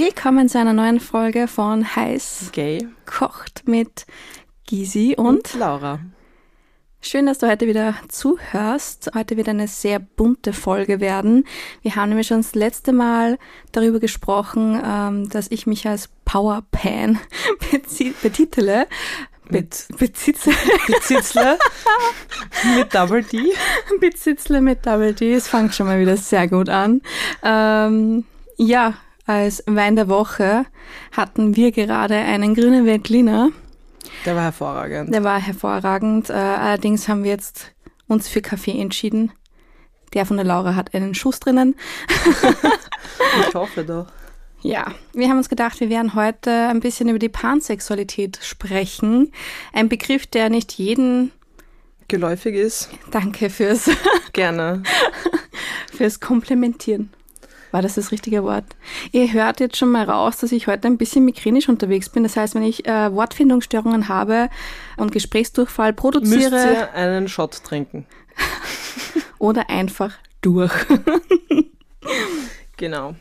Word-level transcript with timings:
Willkommen 0.00 0.48
zu 0.48 0.58
einer 0.58 0.72
neuen 0.72 0.98
Folge 0.98 1.46
von 1.46 1.94
Heiß 1.94 2.52
Gay 2.52 2.88
kocht 3.04 3.68
mit 3.68 4.06
Gysi 4.66 5.14
und, 5.18 5.26
und 5.26 5.54
Laura. 5.58 6.00
Schön, 7.02 7.26
dass 7.26 7.36
du 7.36 7.46
heute 7.46 7.66
wieder 7.66 7.94
zuhörst. 8.08 9.10
Heute 9.14 9.36
wird 9.36 9.50
eine 9.50 9.68
sehr 9.68 9.98
bunte 9.98 10.54
Folge 10.54 11.00
werden. 11.00 11.44
Wir 11.82 11.96
haben 11.96 12.08
nämlich 12.08 12.28
schon 12.28 12.38
das 12.38 12.54
letzte 12.54 12.94
Mal 12.94 13.38
darüber 13.72 14.00
gesprochen, 14.00 14.80
ähm, 14.82 15.28
dass 15.28 15.50
ich 15.50 15.66
mich 15.66 15.86
als 15.86 16.08
Power 16.24 16.62
Pan 16.70 17.18
betitele. 18.22 18.86
Mit 19.50 19.86
Bezitzle. 19.98 20.54
Bezitzle. 20.86 21.58
mit 22.74 22.94
Double 22.94 23.22
D. 23.22 23.52
Bezitzle 24.00 24.62
mit 24.62 24.86
Double 24.86 25.12
D. 25.12 25.34
Es 25.34 25.46
fängt 25.46 25.74
schon 25.74 25.88
mal 25.88 26.00
wieder 26.00 26.16
sehr 26.16 26.48
gut 26.48 26.70
an. 26.70 27.02
Ähm, 27.42 28.24
ja, 28.56 28.94
als 29.26 29.62
Wein 29.66 29.96
der 29.96 30.08
Woche 30.08 30.66
hatten 31.12 31.56
wir 31.56 31.72
gerade 31.72 32.14
einen 32.16 32.54
grünen 32.54 32.86
Veltliner. 32.86 33.50
Der 34.24 34.34
war 34.34 34.44
hervorragend. 34.44 35.14
Der 35.14 35.24
war 35.24 35.40
hervorragend. 35.40 36.30
Äh, 36.30 36.34
allerdings 36.34 37.08
haben 37.08 37.24
wir 37.24 37.30
jetzt 37.30 37.72
uns 38.08 38.28
für 38.28 38.42
Kaffee 38.42 38.78
entschieden. 38.78 39.32
Der 40.14 40.26
von 40.26 40.36
der 40.36 40.46
Laura 40.46 40.74
hat 40.74 40.94
einen 40.94 41.14
Schuss 41.14 41.38
drinnen. 41.40 41.76
ich 43.48 43.54
hoffe 43.54 43.84
doch. 43.84 44.06
Ja, 44.62 44.92
wir 45.14 45.28
haben 45.28 45.38
uns 45.38 45.48
gedacht, 45.48 45.80
wir 45.80 45.88
werden 45.88 46.14
heute 46.14 46.50
ein 46.50 46.80
bisschen 46.80 47.08
über 47.08 47.18
die 47.18 47.30
Pansexualität 47.30 48.38
sprechen. 48.42 49.32
Ein 49.72 49.88
Begriff, 49.88 50.26
der 50.26 50.50
nicht 50.50 50.72
jeden 50.72 51.32
geläufig 52.08 52.56
ist. 52.56 52.90
Danke 53.10 53.48
fürs 53.48 53.88
gerne 54.32 54.82
fürs 55.96 56.20
Komplementieren. 56.20 57.10
War 57.70 57.82
das 57.82 57.94
das 57.94 58.10
richtige 58.12 58.42
Wort? 58.42 58.64
Ihr 59.12 59.32
hört 59.32 59.60
jetzt 59.60 59.76
schon 59.76 59.90
mal 59.90 60.04
raus, 60.04 60.38
dass 60.38 60.52
ich 60.52 60.66
heute 60.66 60.88
ein 60.88 60.98
bisschen 60.98 61.24
migrenisch 61.24 61.68
unterwegs 61.68 62.08
bin. 62.08 62.22
Das 62.22 62.36
heißt, 62.36 62.54
wenn 62.54 62.62
ich 62.62 62.86
äh, 62.86 63.12
Wortfindungsstörungen 63.12 64.08
habe 64.08 64.48
und 64.96 65.12
Gesprächsdurchfall 65.12 65.92
produziere. 65.92 66.50
Müsst 66.50 66.66
ihr 66.66 66.94
einen 66.94 67.28
Shot 67.28 67.62
trinken. 67.64 68.06
oder 69.38 69.70
einfach 69.70 70.14
durch. 70.40 70.72
genau. 72.76 73.14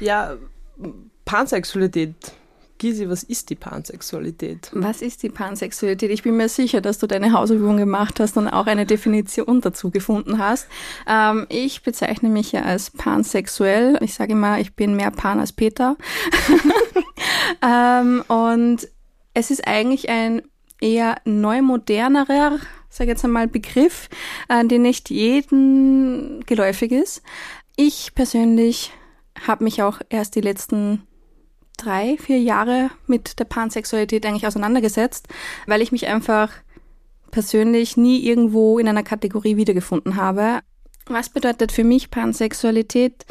Ja, 0.00 0.36
Pansexualität 1.24 2.14
Gysi, 2.80 3.10
was 3.10 3.22
ist 3.22 3.50
die 3.50 3.56
Pansexualität? 3.56 4.70
Was 4.72 5.02
ist 5.02 5.22
die 5.22 5.28
Pansexualität? 5.28 6.10
Ich 6.10 6.22
bin 6.22 6.38
mir 6.38 6.48
sicher, 6.48 6.80
dass 6.80 6.98
du 6.98 7.06
deine 7.06 7.34
Hausübung 7.34 7.76
gemacht 7.76 8.18
hast 8.18 8.38
und 8.38 8.48
auch 8.48 8.66
eine 8.66 8.86
Definition 8.86 9.60
dazu 9.60 9.90
gefunden 9.90 10.38
hast. 10.38 10.66
Ähm, 11.06 11.46
ich 11.50 11.82
bezeichne 11.82 12.30
mich 12.30 12.52
ja 12.52 12.62
als 12.62 12.90
pansexuell. 12.90 13.98
Ich 14.00 14.14
sage 14.14 14.32
immer, 14.32 14.58
ich 14.60 14.74
bin 14.74 14.96
mehr 14.96 15.10
Pan 15.10 15.40
als 15.40 15.52
Peter. 15.52 15.96
ähm, 17.62 18.24
und 18.28 18.88
es 19.34 19.50
ist 19.50 19.68
eigentlich 19.68 20.08
ein 20.08 20.40
eher 20.80 21.16
neumodernerer, 21.26 22.60
sage 22.88 23.10
jetzt 23.10 23.24
einmal, 23.26 23.46
Begriff, 23.46 24.08
äh, 24.48 24.64
der 24.64 24.78
nicht 24.78 25.10
jedem 25.10 26.40
geläufig 26.46 26.92
ist. 26.92 27.22
Ich 27.76 28.14
persönlich 28.14 28.90
habe 29.46 29.64
mich 29.64 29.82
auch 29.82 30.00
erst 30.08 30.34
die 30.34 30.40
letzten 30.40 31.06
drei, 31.80 32.16
vier 32.18 32.40
Jahre 32.40 32.90
mit 33.06 33.38
der 33.38 33.44
Pansexualität 33.44 34.26
eigentlich 34.26 34.46
auseinandergesetzt, 34.46 35.28
weil 35.66 35.82
ich 35.82 35.92
mich 35.92 36.06
einfach 36.06 36.50
persönlich 37.30 37.96
nie 37.96 38.24
irgendwo 38.24 38.78
in 38.78 38.88
einer 38.88 39.02
Kategorie 39.02 39.56
wiedergefunden 39.56 40.16
habe. 40.16 40.60
Was 41.06 41.28
bedeutet 41.28 41.72
für 41.72 41.82
mich 41.82 42.10
Pansexualität? 42.10 43.24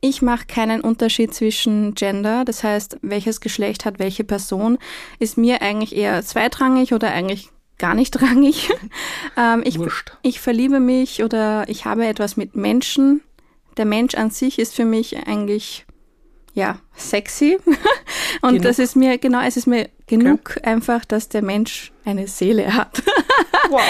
Ich 0.00 0.22
mache 0.22 0.46
keinen 0.46 0.80
Unterschied 0.80 1.34
zwischen 1.34 1.94
Gender, 1.94 2.44
das 2.44 2.64
heißt, 2.64 2.98
welches 3.02 3.40
Geschlecht 3.40 3.84
hat 3.84 3.98
welche 3.98 4.24
Person, 4.24 4.78
ist 5.18 5.36
mir 5.36 5.60
eigentlich 5.60 5.94
eher 5.94 6.22
zweitrangig 6.22 6.94
oder 6.94 7.10
eigentlich 7.12 7.50
gar 7.78 7.94
nicht 7.94 8.22
rangig. 8.22 8.70
ähm, 9.36 9.62
ich, 9.64 9.78
ich 10.22 10.40
verliebe 10.40 10.80
mich 10.80 11.22
oder 11.22 11.68
ich 11.68 11.84
habe 11.84 12.06
etwas 12.06 12.36
mit 12.36 12.56
Menschen. 12.56 13.22
Der 13.76 13.84
Mensch 13.84 14.14
an 14.14 14.30
sich 14.30 14.58
ist 14.58 14.74
für 14.74 14.86
mich 14.86 15.26
eigentlich 15.26 15.85
ja, 16.56 16.78
sexy. 16.96 17.58
Und 18.40 18.48
genug. 18.48 18.62
das 18.62 18.78
ist 18.78 18.96
mir, 18.96 19.18
genau, 19.18 19.40
es 19.42 19.58
ist 19.58 19.66
mir 19.66 19.90
genug 20.06 20.56
okay. 20.56 20.60
einfach, 20.64 21.04
dass 21.04 21.28
der 21.28 21.42
Mensch 21.42 21.92
eine 22.04 22.26
Seele 22.26 22.74
hat. 22.74 23.02
Wow. 23.68 23.80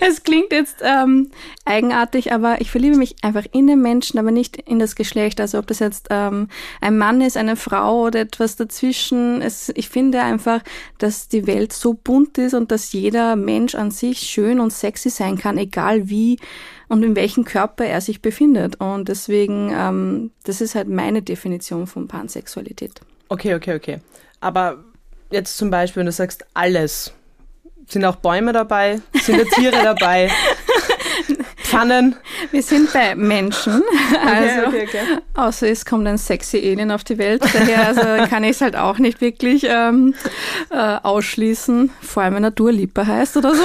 es 0.00 0.24
klingt 0.24 0.50
jetzt 0.50 0.78
ähm, 0.82 1.30
eigenartig, 1.64 2.32
aber 2.32 2.60
ich 2.60 2.68
verliebe 2.68 2.96
mich 2.96 3.14
einfach 3.22 3.44
in 3.52 3.68
den 3.68 3.80
Menschen, 3.80 4.18
aber 4.18 4.32
nicht 4.32 4.56
in 4.56 4.80
das 4.80 4.96
Geschlecht. 4.96 5.40
Also 5.40 5.60
ob 5.60 5.68
das 5.68 5.78
jetzt 5.78 6.08
ähm, 6.10 6.48
ein 6.80 6.98
Mann 6.98 7.20
ist, 7.20 7.36
eine 7.36 7.54
Frau 7.54 8.06
oder 8.06 8.18
etwas 8.22 8.56
dazwischen. 8.56 9.40
Es, 9.40 9.70
ich 9.76 9.88
finde 9.88 10.20
einfach, 10.20 10.62
dass 10.98 11.28
die 11.28 11.46
Welt 11.46 11.72
so 11.72 11.94
bunt 11.94 12.38
ist 12.38 12.54
und 12.54 12.72
dass 12.72 12.92
jeder 12.92 13.36
Mensch 13.36 13.76
an 13.76 13.92
sich 13.92 14.18
schön 14.18 14.58
und 14.58 14.72
sexy 14.72 15.08
sein 15.08 15.38
kann, 15.38 15.58
egal 15.58 16.08
wie 16.08 16.40
und 16.92 17.02
in 17.02 17.16
welchem 17.16 17.46
Körper 17.46 17.86
er 17.86 18.02
sich 18.02 18.20
befindet. 18.20 18.78
Und 18.78 19.08
deswegen, 19.08 19.72
ähm, 19.74 20.30
das 20.44 20.60
ist 20.60 20.74
halt 20.74 20.88
meine 20.88 21.22
Definition 21.22 21.86
von 21.86 22.06
Pansexualität. 22.06 23.00
Okay, 23.30 23.54
okay, 23.54 23.76
okay. 23.76 24.00
Aber 24.40 24.84
jetzt 25.30 25.56
zum 25.56 25.70
Beispiel, 25.70 26.00
wenn 26.00 26.06
du 26.06 26.12
sagst 26.12 26.44
alles, 26.52 27.14
sind 27.88 28.04
auch 28.04 28.16
Bäume 28.16 28.52
dabei? 28.52 29.00
Sind 29.14 29.40
da 29.40 29.44
Tiere 29.44 29.82
dabei? 29.82 30.30
Pfannen? 31.62 32.14
Wir 32.50 32.62
sind 32.62 32.92
bei 32.92 33.14
Menschen. 33.14 33.82
Also, 34.24 34.66
okay, 34.66 34.86
okay, 34.86 35.00
okay. 35.02 35.18
Außer 35.34 35.68
es 35.68 35.86
kommt 35.86 36.06
ein 36.06 36.18
sexy 36.18 36.58
Alien 36.58 36.90
auf 36.90 37.04
die 37.04 37.16
Welt. 37.16 37.42
Daher 37.42 37.86
also 37.86 38.00
kann 38.30 38.44
ich 38.44 38.50
es 38.50 38.60
halt 38.60 38.76
auch 38.76 38.98
nicht 38.98 39.22
wirklich 39.22 39.66
ähm, 39.66 40.14
äh, 40.70 40.76
ausschließen. 40.76 41.90
Vor 42.02 42.22
allem, 42.22 42.34
wenn 42.34 42.44
er 42.44 42.50
Durliebe 42.50 43.06
heißt 43.06 43.38
oder 43.38 43.54
so. 43.54 43.64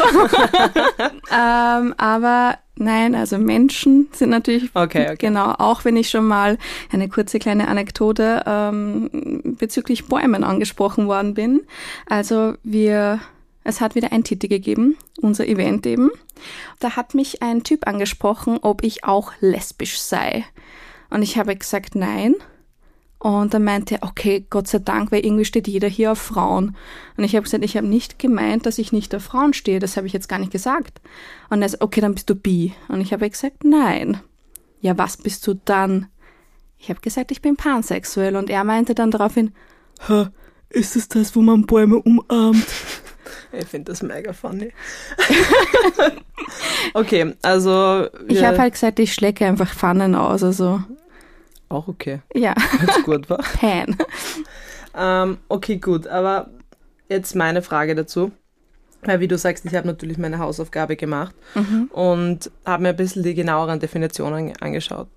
ähm, 1.32 1.94
aber 1.98 2.58
Nein, 2.80 3.16
also 3.16 3.38
Menschen 3.38 4.08
sind 4.12 4.30
natürlich 4.30 4.70
okay, 4.74 5.08
okay. 5.08 5.16
genau, 5.18 5.52
auch 5.58 5.84
wenn 5.84 5.98
ich 5.98 6.10
schon 6.10 6.28
mal 6.28 6.58
eine 6.92 7.10
kurze 7.10 7.40
kleine 7.40 7.68
Anekdote 7.68 8.44
ähm, 8.46 9.56
bezüglich 9.58 10.06
Bäumen 10.06 10.44
angesprochen 10.44 11.08
worden 11.08 11.34
bin. 11.34 11.62
Also 12.06 12.54
wir, 12.64 13.20
es 13.64 13.82
hat 13.82 13.96
wieder 13.96 14.12
ein 14.12 14.24
Titel 14.24 14.48
gegeben, 14.48 14.96
unser 15.20 15.48
Event 15.48 15.86
eben. 15.88 16.12
Da 16.80 16.96
hat 16.96 17.16
mich 17.16 17.42
ein 17.42 17.64
Typ 17.64 17.88
angesprochen, 17.88 18.60
ob 18.62 18.84
ich 18.84 19.04
auch 19.04 19.34
lesbisch 19.40 20.00
sei. 20.00 20.46
Und 21.09 21.24
ich 21.24 21.38
habe 21.38 21.56
gesagt, 21.56 21.96
nein. 21.96 22.36
Und 23.19 23.53
dann 23.53 23.63
meinte 23.63 23.95
er, 23.95 24.03
okay, 24.03 24.45
Gott 24.50 24.67
sei 24.67 24.79
Dank, 24.79 25.11
weil 25.11 25.25
irgendwie 25.25 25.45
steht 25.45 25.67
jeder 25.67 25.88
hier 25.88 26.11
auf 26.11 26.19
Frauen. 26.19 26.75
Und 27.17 27.23
ich 27.23 27.35
habe 27.35 27.44
gesagt, 27.44 27.63
ich 27.63 27.75
habe 27.75 27.88
nicht 27.88 28.19
gemeint, 28.19 28.66
dass 28.66 28.78
ich 28.78 28.91
nicht 28.91 29.16
auf 29.16 29.23
Frauen 29.23 29.53
stehe. 29.53 29.79
Das 29.79 29.97
habe 29.97 30.05
ich 30.05 30.13
jetzt 30.13 30.29
gar 30.29 30.38
nicht 30.39 30.51
gesagt. 30.51 31.01
Und 31.50 31.61
er 31.61 31.69
sagt, 31.69 31.83
okay, 31.83 32.01
dann 32.01 32.13
bist 32.13 32.29
du 32.29 32.35
bi. 32.35 32.73
Und 32.89 33.01
ich 33.01 33.13
habe 33.13 33.29
gesagt, 33.29 33.63
nein. 33.63 34.22
Ja, 34.81 34.97
was 34.97 35.17
bist 35.17 35.45
du 35.47 35.55
dann? 35.66 36.07
Ich 36.78 36.89
habe 36.89 37.01
gesagt, 37.01 37.31
ich 37.31 37.41
bin 37.41 37.55
pansexuell. 37.55 38.35
Und 38.35 38.51
er 38.51 38.63
meinte 38.63 38.94
dann 38.94 39.09
daraufhin, 39.09 39.51
Hä, 40.05 40.28
ist 40.69 40.95
es 40.95 41.07
das, 41.07 41.35
wo 41.35 41.41
man 41.41 41.66
Bäume 41.66 41.97
umarmt? 41.97 42.67
Ich 43.51 43.66
finde 43.66 43.91
das 43.91 44.03
mega 44.03 44.31
funny. 44.34 44.72
okay, 46.94 47.34
also. 47.41 48.07
Ich 48.28 48.44
habe 48.44 48.57
halt 48.57 48.73
gesagt, 48.73 48.99
ich 48.99 49.13
schlecke 49.13 49.45
einfach 49.45 49.73
Pfannen 49.73 50.16
aus. 50.16 50.44
Also 50.44 50.81
auch 51.69 51.88
okay. 51.88 52.22
Ja. 52.33 52.55
Wenn's 52.79 53.03
gut 53.03 53.29
war. 53.29 53.39
Pan. 53.39 53.95
ähm, 54.95 55.38
okay, 55.50 55.78
gut. 55.78 56.07
Aber 56.07 56.50
jetzt 57.09 57.35
meine 57.35 57.61
Frage 57.61 57.95
dazu. 57.95 58.31
Weil, 59.03 59.19
wie 59.19 59.28
du 59.28 59.37
sagst, 59.37 59.64
ich 59.66 59.75
habe 59.75 59.87
natürlich 59.87 60.17
meine 60.17 60.40
Hausaufgabe 60.40 60.96
gemacht 60.96 61.35
mhm. 61.53 61.90
und 61.93 62.52
habe 62.66 62.84
mir 62.84 62.90
ein 62.90 62.96
bisschen 62.96 63.23
die 63.23 63.35
genaueren 63.35 63.79
Definitionen 63.79 64.53
angeschaut. 64.59 65.08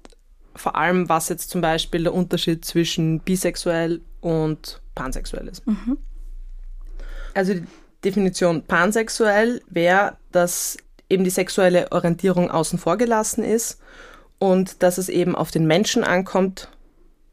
Vor 0.55 0.76
allem, 0.76 1.08
was 1.08 1.29
jetzt 1.31 1.49
zum 1.50 1.61
Beispiel 1.61 2.02
der 2.02 2.12
Unterschied 2.12 2.64
zwischen 2.64 3.20
bisexuell 3.20 4.03
und 4.20 4.82
pansexuell 4.94 5.49
ist. 5.49 5.67
Mhm. 5.67 5.96
Also 7.32 7.55
die 7.55 7.64
Definition 8.05 8.62
pansexuell 8.62 9.62
wäre, 9.69 10.17
dass 10.31 10.76
eben 11.08 11.25
die 11.25 11.31
sexuelle 11.31 11.91
Orientierung 11.91 12.50
außen 12.50 12.79
vor 12.79 12.99
gelassen 12.99 13.43
ist 13.43 13.81
und 14.41 14.83
dass 14.83 14.99
es 14.99 15.09
eben 15.09 15.37
auf 15.37 15.53
den 15.53 15.67
Menschen 15.67 16.03
ankommt 16.03 16.69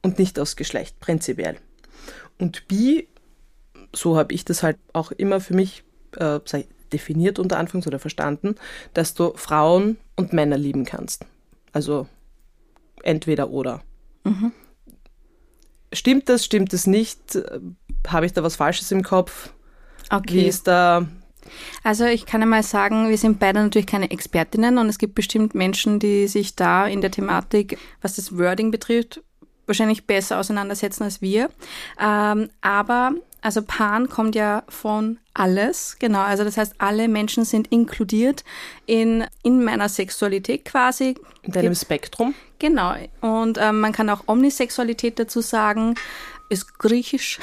und 0.03 0.19
nicht 0.19 0.39
aufs 0.39 0.55
Geschlecht, 0.55 0.99
prinzipiell. 0.99 1.57
Und 2.37 2.67
bi, 2.67 3.07
so 3.93 4.17
habe 4.17 4.33
ich 4.33 4.45
das 4.45 4.61
halt 4.61 4.77
auch 4.93 5.11
immer 5.11 5.39
für 5.39 5.55
mich 5.55 5.83
äh, 6.17 6.39
definiert 6.91 7.39
unter 7.39 7.57
Anfangs 7.57 7.87
oder 7.87 7.97
verstanden, 7.97 8.55
dass 8.93 9.13
du 9.13 9.33
Frauen 9.35 9.97
und 10.15 10.33
Männer 10.33 10.57
lieben 10.57 10.85
kannst. 10.85 11.25
Also 11.71 12.07
entweder 13.03 13.49
oder. 13.49 13.81
Mhm. 14.23 14.51
Stimmt 15.93 16.27
das, 16.27 16.43
stimmt 16.43 16.73
es 16.73 16.85
nicht? 16.87 17.39
Habe 18.05 18.25
ich 18.25 18.33
da 18.33 18.43
was 18.43 18.57
Falsches 18.57 18.91
im 18.91 19.03
Kopf? 19.03 19.53
Okay. 20.09 20.33
Wie 20.33 20.45
ist 20.45 20.67
da 20.67 21.07
also 21.83 22.05
ich 22.05 22.25
kann 22.25 22.41
einmal 22.41 22.63
sagen, 22.63 23.09
wir 23.09 23.17
sind 23.17 23.39
beide 23.39 23.61
natürlich 23.61 23.87
keine 23.87 24.11
Expertinnen 24.11 24.77
und 24.77 24.87
es 24.87 24.97
gibt 24.97 25.15
bestimmt 25.15 25.55
Menschen, 25.55 25.99
die 25.99 26.27
sich 26.27 26.55
da 26.55 26.87
in 26.87 27.01
der 27.01 27.11
Thematik, 27.11 27.77
was 28.01 28.15
das 28.15 28.37
Wording 28.37 28.71
betrifft, 28.71 29.21
wahrscheinlich 29.65 30.05
besser 30.05 30.39
auseinandersetzen 30.39 31.03
als 31.03 31.21
wir. 31.21 31.49
Ähm, 31.99 32.49
aber 32.61 33.13
also 33.41 33.61
Pan 33.61 34.09
kommt 34.09 34.35
ja 34.35 34.63
von 34.67 35.19
alles, 35.33 35.97
genau. 35.99 36.21
Also 36.21 36.43
das 36.43 36.57
heißt, 36.57 36.75
alle 36.79 37.07
Menschen 37.07 37.45
sind 37.45 37.67
inkludiert 37.67 38.43
in, 38.87 39.25
in 39.43 39.63
meiner 39.63 39.89
Sexualität 39.89 40.65
quasi. 40.65 41.15
In 41.43 41.53
deinem 41.53 41.75
Spektrum? 41.75 42.33
Genau. 42.59 42.95
Und 43.21 43.59
ähm, 43.61 43.79
man 43.79 43.93
kann 43.93 44.09
auch 44.09 44.23
Omnisexualität 44.27 45.19
dazu 45.19 45.41
sagen 45.41 45.95
ist 46.49 46.77
griechisch. 46.77 47.39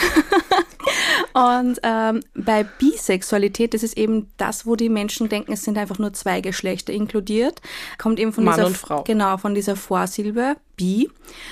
und 1.32 1.78
ähm, 1.82 2.20
bei 2.34 2.64
Bisexualität 2.64 3.74
ist 3.74 3.84
es 3.84 3.96
eben 3.96 4.30
das, 4.36 4.66
wo 4.66 4.76
die 4.76 4.88
Menschen 4.88 5.28
denken, 5.28 5.52
es 5.52 5.62
sind 5.62 5.78
einfach 5.78 5.98
nur 5.98 6.12
zwei 6.12 6.40
Geschlechter 6.40 6.92
inkludiert. 6.92 7.60
Kommt 7.98 8.18
eben 8.18 8.32
von 8.32 8.44
Mann 8.44 8.54
dieser 8.54 8.66
und 8.66 8.76
Frau. 8.76 9.02
genau 9.02 9.36
von 9.36 9.54
dieser 9.54 9.76
Vorsilbe 9.76 10.56
bi. 10.76 11.10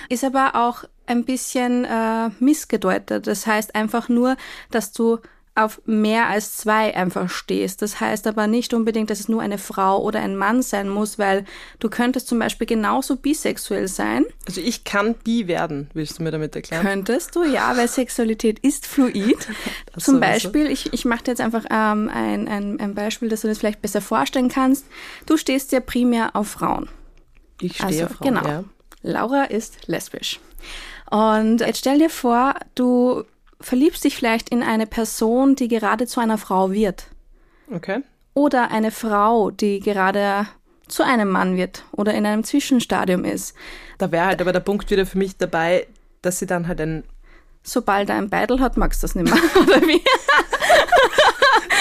Ist 0.09 0.25
aber 0.25 0.55
auch 0.55 0.85
ein 1.07 1.25
bisschen 1.25 1.85
äh, 1.85 2.31
missgedeutet. 2.39 3.27
Das 3.27 3.47
heißt 3.47 3.75
einfach 3.75 4.09
nur, 4.09 4.37
dass 4.71 4.93
du 4.93 5.19
auf 5.55 5.83
mehr 5.85 6.29
als 6.29 6.57
zwei 6.57 6.97
einfach 6.97 7.29
stehst. 7.29 7.83
Das 7.83 8.01
heißt 8.01 8.27
aber 8.27 8.47
nicht 8.47 8.73
unbedingt, 8.73 9.11
dass 9.11 9.21
es 9.21 9.29
nur 9.29 9.43
eine 9.43 9.59
Frau 9.59 10.03
oder 10.03 10.21
ein 10.21 10.35
Mann 10.35 10.63
sein 10.63 10.89
muss, 10.89 11.19
weil 11.19 11.45
du 11.79 11.91
könntest 11.91 12.29
zum 12.29 12.39
Beispiel 12.39 12.67
genauso 12.67 13.17
bisexuell 13.17 13.87
sein. 13.87 14.25
Also 14.47 14.63
ich 14.63 14.85
kann 14.85 15.15
bi 15.15 15.49
werden, 15.49 15.91
willst 15.93 16.19
du 16.19 16.23
mir 16.23 16.31
damit 16.31 16.57
erklären? 16.57 16.83
Könntest 16.87 17.37
du, 17.37 17.45
ja, 17.45 17.77
weil 17.77 17.87
Sexualität 17.89 18.59
ist 18.61 18.87
fluid. 18.87 19.37
Das 19.95 20.05
zum 20.05 20.15
sowieso. 20.15 20.33
Beispiel, 20.33 20.67
ich, 20.71 20.91
ich 20.95 21.05
mache 21.05 21.25
dir 21.25 21.33
jetzt 21.33 21.41
einfach 21.43 21.65
ähm, 21.71 22.11
ein, 22.13 22.49
ein, 22.49 22.81
ein 22.81 22.95
Beispiel, 22.95 23.29
dass 23.29 23.43
du 23.43 23.49
das 23.49 23.59
vielleicht 23.59 23.83
besser 23.83 24.01
vorstellen 24.01 24.49
kannst. 24.49 24.87
Du 25.27 25.37
stehst 25.37 25.71
ja 25.73 25.81
primär 25.81 26.35
auf 26.35 26.49
Frauen. 26.49 26.89
Ich 27.61 27.75
stehe 27.75 27.87
Also, 27.89 28.05
auf 28.05 28.13
Frauen, 28.13 28.35
genau. 28.35 28.49
ja. 28.49 28.65
Laura 29.03 29.45
ist 29.45 29.87
lesbisch. 29.87 30.41
Und 31.11 31.61
jetzt 31.61 31.81
stell 31.81 31.99
dir 31.99 32.09
vor, 32.09 32.55
du 32.75 33.25
verliebst 33.63 34.05
dich 34.05 34.17
vielleicht 34.17 34.49
in 34.51 34.63
eine 34.63 34.87
Person, 34.87 35.57
die 35.57 35.69
gerade 35.69 36.07
zu 36.07 36.21
einer 36.21 36.39
Frau 36.39 36.73
wird. 36.73 37.07
Okay. 37.73 38.01
Oder 38.35 38.71
eine 38.71 38.91
Frau, 38.91 39.51
die 39.51 39.81
gerade 39.81 40.47
zu 40.89 41.03
einem 41.03 41.31
Mann 41.31 41.57
wird 41.57 41.85
oder 41.93 42.15
in 42.15 42.27
einem 42.27 42.45
Zwischenstadium 42.45 43.25
ist. 43.25 43.55
Da 43.99 44.11
wäre 44.13 44.27
halt 44.27 44.41
aber 44.41 44.53
der 44.53 44.61
Punkt 44.61 44.91
wieder 44.91 45.07
für 45.07 45.19
mich 45.19 45.37
dabei, 45.37 45.87
dass 46.23 46.39
sie 46.39 46.47
dann 46.47 46.69
halt 46.69 46.81
ein, 46.81 47.05
Sobald 47.65 48.09
er 48.11 48.17
ein 48.17 48.29
Beidel 48.29 48.59
hat, 48.59 48.77
magst 48.77 49.03
du 49.03 49.07
das 49.07 49.15
nicht 49.15 49.33
mehr. 49.33 49.41
Oder 49.63 49.81
wie? 49.83 50.03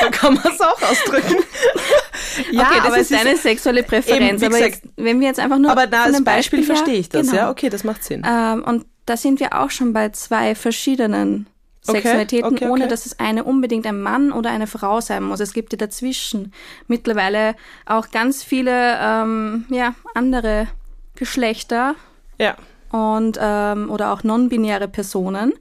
so 0.01 0.12
kann 0.12 0.36
man 0.36 0.44
es 0.54 0.62
auch 0.62 0.81
ausdrücken. 0.81 1.38
ja, 2.51 2.62
okay, 2.68 2.78
das 2.78 2.86
aber 2.86 2.98
ist 3.00 3.12
deine 3.12 3.36
sexuelle 3.36 3.83
Präferenz. 3.83 4.42
wie 4.42 4.45
aber 4.45 4.60
jetzt, 4.60 4.83
wenn 4.98 5.19
wir 5.19 5.28
jetzt 5.28 5.39
einfach 5.39 5.57
nur 5.57 5.72
aber 5.72 5.83
von 5.83 5.94
als 5.94 6.24
Beispiel, 6.24 6.60
her- 6.60 6.66
verstehe 6.68 6.95
ich 7.00 7.10
das, 7.10 7.28
genau. 7.28 7.36
ja, 7.36 7.50
okay, 7.50 7.69
das 7.69 7.83
macht 7.83 8.04
Sinn. 8.04 8.22
Ähm, 8.28 8.63
und 8.63 8.86
da 9.06 9.18
sind 9.18 9.39
wir 9.39 9.60
auch 9.60 9.72
schon 9.72 9.94
bei 9.94 10.10
zwei 10.10 10.54
verschiedenen 10.54 11.48
Okay, 11.88 12.01
Sexualitäten, 12.01 12.54
okay, 12.54 12.66
ohne 12.66 12.83
okay. 12.83 12.89
dass 12.89 13.07
es 13.07 13.19
eine 13.19 13.44
unbedingt 13.44 13.88
ein 13.88 14.01
Mann 14.01 14.31
oder 14.31 14.51
eine 14.51 14.68
Frau 14.68 15.01
sein 15.01 15.24
muss. 15.24 15.39
Es 15.39 15.54
gibt 15.54 15.74
ja 15.74 15.78
dazwischen 15.78 16.54
mittlerweile 16.88 17.56
auch 17.88 18.12
ganz 18.12 18.44
viele 18.44 18.98
ähm, 19.00 19.66
ja, 19.69 19.95
andere 20.13 20.68
Geschlechter 21.16 21.95
Ja. 22.38 22.56
und 22.92 23.39
ähm, 23.42 23.89
oder 23.89 24.13
auch 24.13 24.24
non-binäre 24.24 24.88
Personen. 24.88 25.54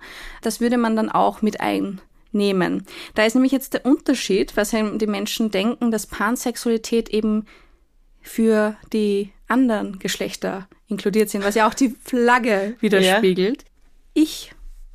Das 0.43 0.61
würde 0.61 0.77
man 0.77 0.95
dann 0.95 1.11
auch 1.11 1.41
mit 1.41 1.59
einnehmen. 1.61 2.87
Da 3.15 3.25
ist 3.25 3.35
nämlich 3.35 3.53
jetzt 3.53 3.73
der 3.73 3.87
Unterschied, 3.87 4.59
was 4.59 4.75
eben 4.75 4.99
die 4.99 5.07
Menschen 5.07 5.51
denken, 5.51 5.91
dass 5.91 6.07
Pansexualität 6.07 7.09
eben 7.09 7.47
für 8.21 8.77
die 8.93 9.33
anderen 9.49 9.99
Geschlechter 9.99 10.69
inkludiert 10.87 11.31
sind, 11.31 11.45
was 11.45 11.55
ja 11.55 11.67
auch 11.67 11.75
die 11.75 11.95
Flagge 12.05 12.77
widerspiegelt. 12.81 13.65
Ich 14.13 14.53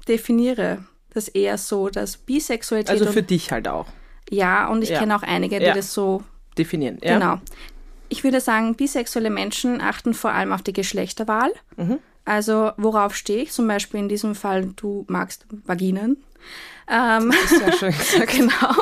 definiere 0.08 0.86
das 1.16 1.28
eher 1.28 1.58
so, 1.58 1.90
dass 1.90 2.18
Bisexualität 2.18 2.92
Also 3.02 3.12
für 3.12 3.24
dich 3.24 3.52
halt 3.52 3.68
auch 3.68 3.88
ja 4.30 4.68
und 4.70 4.84
ich 4.84 4.90
Ja. 4.90 5.00
kenne 5.00 5.16
auch 5.16 5.24
einige, 5.24 5.60
die 5.60 5.66
Ja. 5.66 5.74
das 5.74 5.94
so 5.94 6.24
definieren. 6.58 6.98
Ja? 7.04 7.14
Genau. 7.20 7.42
Ich 8.10 8.24
würde 8.24 8.40
sagen, 8.42 8.76
bisexuelle 8.76 9.30
Menschen 9.30 9.82
achten 9.82 10.14
vor 10.14 10.32
allem 10.32 10.52
auf 10.54 10.62
die 10.62 10.74
Geschlechterwahl. 10.74 11.52
Mhm. 11.78 12.00
Also 12.24 12.72
worauf 12.78 13.16
stehe 13.16 13.44
ich? 13.44 13.52
Zum 13.52 13.68
Beispiel 13.68 14.00
in 14.00 14.10
diesem 14.10 14.34
Fall, 14.36 14.68
du 14.76 15.06
magst 15.08 15.46
Vaginen. 15.66 16.18
Ähm, 16.88 17.32
Sehr 17.48 17.72
schön 17.74 17.92
gesagt. 17.98 18.32
genau. 18.32 18.74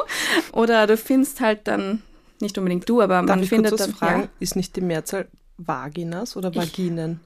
Oder 0.51 0.88
du 0.88 0.97
findest 0.97 1.39
halt 1.41 1.68
dann, 1.68 2.01
nicht 2.41 2.57
unbedingt 2.57 2.88
du, 2.88 3.01
aber 3.01 3.15
Darf 3.15 3.25
man 3.25 3.44
ich 3.44 3.50
findet 3.50 3.80
dann, 3.80 3.94
fragen? 3.94 4.21
ja, 4.24 4.27
Ist 4.39 4.56
nicht 4.56 4.75
die 4.75 4.81
Mehrzahl 4.81 5.27
Vaginas 5.57 6.35
oder 6.38 6.53
Vaginen? 6.56 7.19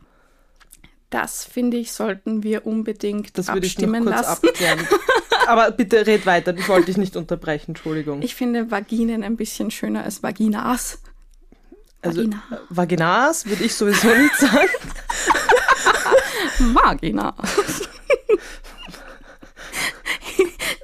Das 1.09 1.45
finde 1.45 1.77
ich, 1.77 1.91
sollten 1.93 2.43
wir 2.43 2.65
unbedingt 2.65 3.37
Das 3.37 3.47
würde 3.47 3.65
ich 3.65 3.77
noch 3.77 3.83
abstimmen 3.87 4.03
kurz 4.05 4.15
lassen. 4.27 4.47
abklären. 4.47 4.87
Aber 5.47 5.71
bitte 5.71 6.05
red 6.05 6.25
weiter, 6.25 6.53
ich 6.57 6.67
wollte 6.67 6.87
dich 6.87 6.97
nicht 6.97 7.15
unterbrechen, 7.15 7.71
Entschuldigung. 7.71 8.21
Ich 8.21 8.35
finde 8.35 8.69
Vaginen 8.71 9.23
ein 9.23 9.37
bisschen 9.37 9.71
schöner 9.71 10.03
als 10.03 10.21
Vaginas. 10.21 10.99
also 12.01 12.21
Vagina. 12.21 12.43
äh, 12.51 12.55
Vaginas 12.69 13.45
würde 13.45 13.63
ich 13.63 13.73
sowieso 13.73 14.07
nicht 14.09 14.35
sagen. 14.35 14.69
Vagina. 16.75 17.33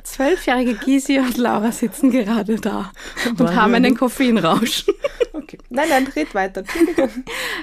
Zwölfjährige 0.04 0.75
Gisi 0.75 1.18
und 1.20 1.38
Laura 1.38 1.72
sitzen 1.72 2.12
gerade 2.12 2.56
da 2.58 2.92
und 3.28 3.40
Wollen 3.40 3.56
haben 3.56 3.74
einen 3.74 3.98
Koffeinrausch. 3.98 4.86
Okay. 5.34 5.58
Nein, 5.70 5.90
nein, 5.90 6.08
red 6.16 6.36
weiter. 6.36 6.64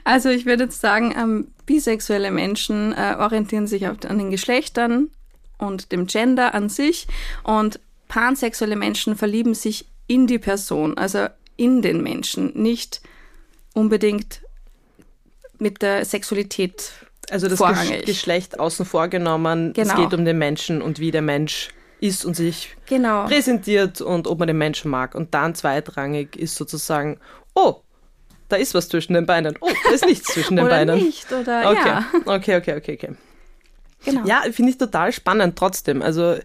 Also 0.05 0.31
ich 0.31 0.47
würde 0.47 0.65
jetzt 0.65 0.81
sagen, 0.81 1.15
ähm, 1.17 1.49
bisexuelle 1.71 2.33
Menschen 2.33 2.93
äh, 2.93 3.15
orientieren 3.17 3.69
sich 3.69 3.87
auf, 3.87 3.99
an 4.05 4.19
den 4.19 4.33
Geschlechtern 4.33 5.09
und 5.57 5.93
dem 5.93 6.09
Gender 6.09 6.53
an 6.53 6.69
sich 6.69 7.07
und 7.45 7.79
pansexuelle 8.09 8.75
Menschen 8.75 9.15
verlieben 9.15 9.55
sich 9.55 9.87
in 10.09 10.27
die 10.27 10.41
Person, 10.41 10.99
also 10.99 11.29
in 11.57 11.81
den 11.81 12.03
Menschen, 12.03 12.51
nicht 12.61 13.03
unbedingt 13.73 14.41
mit 15.61 15.81
der 15.81 16.05
Sexualität. 16.05 16.91
Also 17.31 17.47
das 17.47 17.59
Vorrangig. 17.59 18.01
Gesch 18.01 18.07
Geschlecht 18.07 18.59
außen 18.59 18.85
vor 18.85 19.07
genommen. 19.07 19.73
Genau. 19.73 19.91
Es 19.91 19.97
geht 19.97 20.13
um 20.13 20.25
den 20.25 20.39
Menschen 20.39 20.83
und 20.83 20.99
wie 20.99 21.13
der 21.13 21.23
Mensch 21.23 21.69
ist 22.01 22.25
und 22.25 22.35
sich 22.35 22.77
Genau. 22.87 23.27
präsentiert 23.27 24.01
und 24.01 24.27
ob 24.27 24.41
man 24.41 24.49
den 24.49 24.59
Menschen 24.59 24.91
mag. 24.91 25.15
Und 25.15 25.35
dann 25.35 25.55
zweitrangig 25.55 26.35
ist 26.35 26.57
sozusagen, 26.57 27.21
oh, 27.55 27.77
da 28.50 28.57
ist 28.57 28.75
was 28.75 28.88
zwischen 28.88 29.14
den 29.14 29.25
Beinen. 29.26 29.57
Oh, 29.61 29.69
da 29.85 29.90
ist 29.95 30.04
nichts 30.04 30.33
zwischen 30.35 30.57
den 30.57 30.66
Oder 30.66 30.76
Beinen. 30.76 30.99
nicht, 30.99 31.30
oder 31.33 31.71
Okay. 31.71 31.88
ja. 31.88 32.04
okay, 32.26 32.57
okay, 32.57 32.76
okay, 32.76 32.95
okay. 32.95 33.14
Genau. 34.04 34.26
Ja, 34.26 34.42
finde 34.50 34.71
ich 34.73 34.78
total 34.78 35.12
spannend 35.12 35.57
trotzdem. 35.57 36.02
Also 36.02 36.37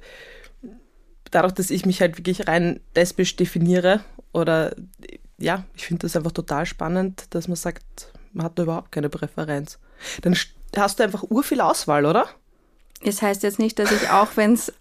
dadurch, 1.32 1.54
dass 1.54 1.70
ich 1.70 1.86
mich 1.86 2.02
halt 2.02 2.18
wirklich 2.18 2.48
rein 2.48 2.80
lesbisch 2.96 3.36
definiere 3.36 4.02
oder 4.34 4.76
ja, 5.38 5.64
ich 5.76 5.86
finde 5.88 6.02
das 6.04 6.16
einfach 6.16 6.32
total 6.32 6.66
spannend, 6.66 7.26
dass 7.32 7.48
man 7.48 7.56
sagt, 7.58 7.84
man 8.34 8.46
hat 8.46 8.58
da 8.58 8.64
überhaupt 8.64 8.92
keine 8.92 9.10
Präferenz. 9.10 9.80
Dann 10.22 10.34
st- 10.34 10.50
hast 10.78 11.00
du 11.00 11.04
einfach 11.04 11.24
urviel 11.24 11.62
Auswahl, 11.62 12.06
oder? 12.06 12.28
Es 13.04 13.22
heißt 13.22 13.44
jetzt 13.44 13.60
nicht, 13.60 13.78
dass 13.80 13.92
ich 13.92 14.10
auch, 14.10 14.30
wenn 14.36 14.54
es 14.54 14.74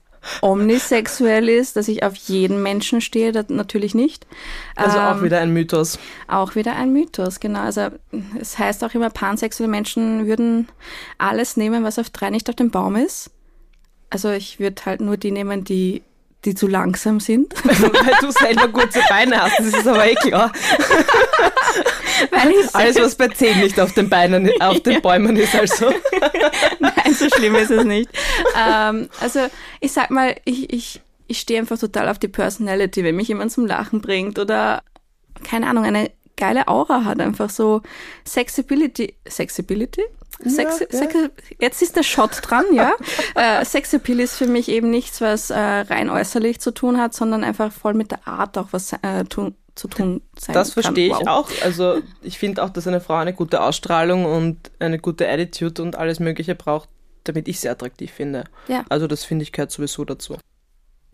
omnisexuell 0.42 1.48
ist, 1.48 1.76
dass 1.76 1.88
ich 1.88 2.02
auf 2.02 2.14
jeden 2.14 2.62
Menschen 2.62 3.00
stehe, 3.00 3.32
das 3.32 3.48
natürlich 3.48 3.94
nicht. 3.94 4.26
Also 4.76 4.98
auch 4.98 5.16
Ähm, 5.16 5.24
wieder 5.24 5.38
ein 5.40 5.52
Mythos. 5.52 5.98
Auch 6.28 6.54
wieder 6.54 6.74
ein 6.76 6.92
Mythos, 6.92 7.40
genau. 7.40 7.60
Also 7.60 7.88
es 8.40 8.58
heißt 8.58 8.82
auch 8.84 8.94
immer, 8.94 9.10
pansexuelle 9.10 9.70
Menschen 9.70 10.26
würden 10.26 10.68
alles 11.18 11.56
nehmen, 11.56 11.84
was 11.84 11.98
auf 11.98 12.10
drei 12.10 12.30
nicht 12.30 12.48
auf 12.48 12.56
dem 12.56 12.70
Baum 12.70 12.96
ist. 12.96 13.30
Also 14.10 14.30
ich 14.30 14.60
würde 14.60 14.82
halt 14.86 15.00
nur 15.00 15.16
die 15.16 15.30
nehmen, 15.30 15.64
die, 15.64 16.02
die 16.44 16.54
zu 16.54 16.66
langsam 16.66 17.20
sind. 17.20 17.54
Weil 17.64 18.14
du 18.20 18.30
selber 18.30 18.68
kurze 18.68 19.00
Beine 19.08 19.40
hast, 19.42 19.58
das 19.58 19.66
ist 19.68 19.86
aber 19.86 20.06
eh 20.06 20.14
klar. 20.14 20.52
Alles, 22.72 22.96
was 22.96 23.14
bei 23.14 23.28
10 23.28 23.60
nicht 23.60 23.80
auf 23.80 23.92
den 23.92 24.08
Beinen, 24.08 24.50
auf 24.60 24.80
den 24.80 25.00
Bäumen 25.02 25.36
ist, 25.36 25.54
also. 25.54 25.92
Nein, 26.78 27.14
so 27.14 27.28
schlimm 27.28 27.54
ist 27.56 27.70
es 27.70 27.84
nicht. 27.84 28.10
ähm, 28.56 29.08
also 29.20 29.40
ich 29.80 29.92
sag 29.92 30.10
mal, 30.10 30.36
ich, 30.44 30.72
ich, 30.72 31.00
ich 31.26 31.40
stehe 31.40 31.60
einfach 31.60 31.78
total 31.78 32.08
auf 32.08 32.18
die 32.18 32.28
Personality, 32.28 33.04
wenn 33.04 33.16
mich 33.16 33.28
jemand 33.28 33.52
zum 33.52 33.66
Lachen 33.66 34.00
bringt 34.00 34.38
oder 34.38 34.82
keine 35.42 35.66
Ahnung, 35.68 35.84
eine 35.84 36.10
geile 36.36 36.68
Aura 36.68 37.04
hat, 37.04 37.20
einfach 37.20 37.50
so 37.50 37.82
Sexability. 38.26 39.14
Sexability? 39.28 40.02
Sex, 40.50 40.80
ja. 40.80 40.86
Sex, 40.98 41.14
jetzt 41.60 41.82
ist 41.82 41.96
der 41.96 42.02
Shot 42.02 42.40
dran, 42.42 42.64
ja. 42.72 42.92
äh, 43.34 43.64
Sexappeal 43.64 44.20
ist 44.20 44.36
für 44.36 44.46
mich 44.46 44.68
eben 44.68 44.90
nichts, 44.90 45.20
was 45.20 45.50
äh, 45.50 45.58
rein 45.58 46.10
äußerlich 46.10 46.60
zu 46.60 46.72
tun 46.72 47.00
hat, 47.00 47.14
sondern 47.14 47.44
einfach 47.44 47.72
voll 47.72 47.94
mit 47.94 48.10
der 48.10 48.26
Art 48.26 48.56
auch 48.58 48.68
was 48.72 48.92
äh, 49.02 49.24
tun, 49.24 49.54
zu 49.74 49.88
tun 49.88 50.22
sein 50.38 50.54
Das 50.54 50.72
verstehe 50.72 51.06
ich 51.08 51.12
Wow. 51.12 51.26
auch. 51.26 51.50
Also 51.62 52.00
ich 52.22 52.38
finde 52.38 52.62
auch, 52.62 52.70
dass 52.70 52.86
eine 52.86 53.00
Frau 53.00 53.14
eine 53.14 53.32
gute 53.34 53.60
Ausstrahlung 53.62 54.24
und 54.24 54.70
eine 54.78 54.98
gute 54.98 55.28
Attitude 55.28 55.82
und 55.82 55.96
alles 55.96 56.20
Mögliche 56.20 56.54
braucht, 56.54 56.88
damit 57.24 57.48
ich 57.48 57.60
sie 57.60 57.68
attraktiv 57.68 58.10
finde. 58.12 58.44
Ja. 58.68 58.84
Also 58.88 59.06
das 59.06 59.24
finde 59.24 59.42
ich 59.42 59.52
gehört 59.52 59.70
sowieso 59.72 60.04
dazu. 60.04 60.36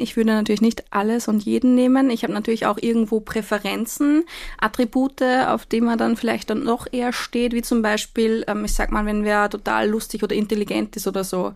Ich 0.00 0.16
würde 0.16 0.32
natürlich 0.32 0.60
nicht 0.62 0.84
alles 0.90 1.28
und 1.28 1.44
jeden 1.44 1.74
nehmen. 1.74 2.10
Ich 2.10 2.22
habe 2.22 2.32
natürlich 2.32 2.66
auch 2.66 2.78
irgendwo 2.80 3.20
Präferenzen, 3.20 4.24
Attribute, 4.58 5.22
auf 5.22 5.66
die 5.66 5.80
man 5.80 5.98
dann 5.98 6.16
vielleicht 6.16 6.50
dann 6.50 6.64
noch 6.64 6.86
eher 6.90 7.12
steht, 7.12 7.52
wie 7.52 7.62
zum 7.62 7.82
Beispiel, 7.82 8.44
ähm, 8.48 8.64
ich 8.64 8.72
sag 8.72 8.90
mal, 8.92 9.04
wenn 9.06 9.24
wer 9.24 9.50
total 9.50 9.88
lustig 9.88 10.22
oder 10.22 10.34
intelligent 10.34 10.96
ist 10.96 11.06
oder 11.06 11.22
so. 11.24 11.52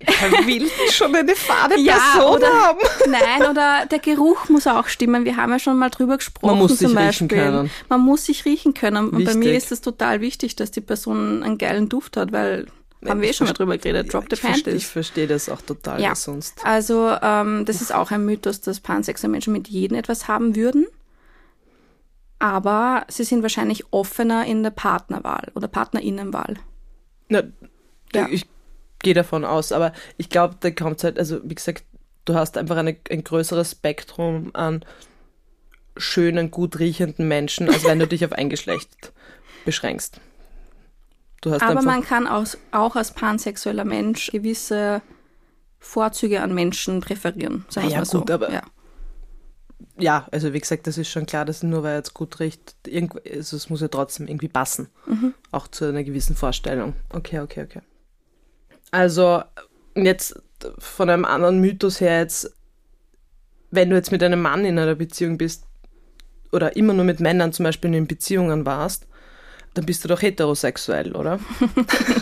Er 0.00 0.46
will 0.46 0.66
schon 0.90 1.14
eine 1.14 1.34
fade 1.36 1.78
Ja, 1.78 1.98
Person 2.14 2.36
oder- 2.36 2.46
haben. 2.52 2.78
Nein, 3.10 3.50
oder 3.50 3.86
der 3.90 3.98
Geruch 3.98 4.48
muss 4.48 4.66
auch 4.66 4.88
stimmen. 4.88 5.24
Wir 5.26 5.36
haben 5.36 5.50
ja 5.52 5.58
schon 5.58 5.76
mal 5.78 5.90
drüber 5.90 6.16
gesprochen. 6.16 6.46
Man 6.46 6.58
muss 6.58 6.78
sich 6.78 6.88
zum 6.88 6.96
riechen 6.96 7.28
Beispiel. 7.28 7.28
können. 7.28 7.70
Man 7.90 8.00
muss 8.00 8.24
sich 8.24 8.44
riechen 8.46 8.72
können. 8.74 9.10
Und 9.10 9.24
bei 9.24 9.34
mir 9.34 9.50
Wichtig. 9.50 9.56
ist 9.64 9.72
es 9.72 9.80
total 9.82 10.20
wichtig, 10.22 10.56
dass 10.56 10.70
die 10.70 10.80
Person 10.80 11.42
einen 11.42 11.58
geilen 11.58 11.88
Duft 11.90 12.16
hat, 12.16 12.32
weil 12.32 12.66
haben 13.08 13.20
wir 13.22 13.28
eh 13.30 13.32
schon 13.32 13.46
mal 13.46 13.52
drüber 13.54 13.78
geredet. 13.78 14.12
Drop 14.12 14.24
the 14.28 14.34
ich 14.34 14.40
verstehe, 14.40 14.58
ich 14.58 14.64
panties. 14.64 14.90
verstehe 14.90 15.26
das 15.26 15.48
auch 15.48 15.62
total, 15.62 16.00
Ja. 16.00 16.14
sonst. 16.14 16.64
Also 16.64 17.16
ähm, 17.22 17.64
das 17.64 17.80
ist 17.80 17.94
auch 17.94 18.10
ein 18.10 18.24
Mythos, 18.24 18.60
dass 18.60 18.80
pansexuelle 18.80 19.30
Menschen 19.32 19.52
mit 19.52 19.68
jedem 19.68 19.96
etwas 19.96 20.28
haben 20.28 20.54
würden. 20.56 20.86
Aber 22.38 23.04
sie 23.08 23.24
sind 23.24 23.42
wahrscheinlich 23.42 23.84
offener 23.92 24.46
in 24.46 24.62
der 24.62 24.70
Partnerwahl 24.70 25.48
oder 25.54 25.68
Partnerinnenwahl. 25.68 26.56
Na, 27.28 27.42
Ja. 28.14 28.26
Ich 28.30 28.46
gehe 29.02 29.14
davon 29.14 29.44
aus, 29.44 29.72
aber 29.72 29.92
ich 30.16 30.28
glaube, 30.30 30.56
da 30.60 30.70
kommt 30.70 31.02
halt, 31.04 31.18
also 31.18 31.40
wie 31.44 31.54
gesagt, 31.54 31.84
du 32.24 32.34
hast 32.34 32.56
einfach 32.58 32.76
eine, 32.76 32.96
ein 33.10 33.24
größeres 33.24 33.72
Spektrum 33.72 34.50
an 34.54 34.84
schönen, 35.96 36.50
gut 36.50 36.78
riechenden 36.78 37.28
Menschen, 37.28 37.68
als 37.68 37.84
wenn 37.84 37.98
du 37.98 38.06
dich 38.06 38.24
auf 38.24 38.32
ein 38.32 38.48
Geschlecht 38.50 39.12
beschränkst. 39.64 40.20
Aber 41.44 41.82
man 41.82 42.02
kann 42.02 42.26
auch, 42.26 42.44
auch 42.72 42.96
als 42.96 43.12
pansexueller 43.12 43.84
Mensch 43.84 44.30
gewisse 44.30 45.00
Vorzüge 45.78 46.42
an 46.42 46.54
Menschen 46.54 47.00
präferieren. 47.00 47.64
Sagen 47.68 47.86
Ah 47.86 47.90
ja, 47.90 47.96
mal 47.98 48.04
so. 48.04 48.18
gut, 48.20 48.30
aber- 48.30 48.52
ja. 48.52 48.62
ja, 49.98 50.28
also 50.30 50.52
wie 50.52 50.60
gesagt, 50.60 50.86
das 50.86 50.98
ist 50.98 51.08
schon 51.08 51.24
klar, 51.26 51.44
dass 51.46 51.62
nur 51.62 51.82
weil 51.82 51.92
er 51.92 51.96
jetzt 51.96 52.12
gut 52.14 52.38
riecht, 52.40 52.74
also 52.92 53.56
es 53.56 53.70
muss 53.70 53.80
ja 53.80 53.88
trotzdem 53.88 54.26
irgendwie 54.28 54.48
passen. 54.48 54.88
Mhm. 55.06 55.32
Auch 55.50 55.68
zu 55.68 55.86
einer 55.86 56.04
gewissen 56.04 56.36
Vorstellung. 56.36 56.94
Okay, 57.10 57.40
okay, 57.40 57.62
okay. 57.64 57.80
Also 58.90 59.42
jetzt 59.94 60.40
von 60.78 61.08
einem 61.08 61.24
anderen 61.24 61.60
Mythos 61.60 62.00
her 62.00 62.20
jetzt, 62.20 62.52
wenn 63.70 63.88
du 63.88 63.96
jetzt 63.96 64.12
mit 64.12 64.22
einem 64.22 64.42
Mann 64.42 64.64
in 64.64 64.78
einer 64.78 64.96
Beziehung 64.96 65.38
bist 65.38 65.64
oder 66.52 66.76
immer 66.76 66.92
nur 66.92 67.04
mit 67.04 67.20
Männern 67.20 67.52
zum 67.52 67.64
Beispiel 67.64 67.94
in 67.94 68.06
Beziehungen 68.06 68.66
warst, 68.66 69.06
dann 69.74 69.86
bist 69.86 70.04
du 70.04 70.08
doch 70.08 70.20
heterosexuell, 70.20 71.14
oder? 71.14 71.38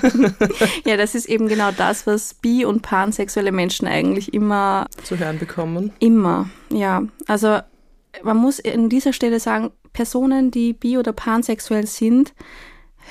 ja, 0.84 0.96
das 0.96 1.14
ist 1.14 1.26
eben 1.26 1.48
genau 1.48 1.70
das, 1.70 2.06
was 2.06 2.34
bi- 2.34 2.64
und 2.64 2.82
pansexuelle 2.82 3.52
Menschen 3.52 3.88
eigentlich 3.88 4.34
immer 4.34 4.86
Zu 5.04 5.18
hören 5.18 5.38
bekommen. 5.38 5.92
Immer, 5.98 6.50
ja. 6.70 7.04
Also 7.26 7.60
man 8.22 8.36
muss 8.36 8.62
an 8.64 8.88
dieser 8.88 9.12
Stelle 9.12 9.40
sagen, 9.40 9.70
Personen, 9.92 10.50
die 10.50 10.74
bi- 10.74 10.98
oder 10.98 11.12
pansexuell 11.12 11.86
sind, 11.86 12.34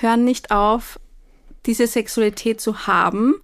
hören 0.02 0.24
nicht 0.24 0.52
auf, 0.52 1.00
diese 1.66 1.88
Sexualität 1.88 2.62
zu 2.62 2.88
haben, 2.88 3.36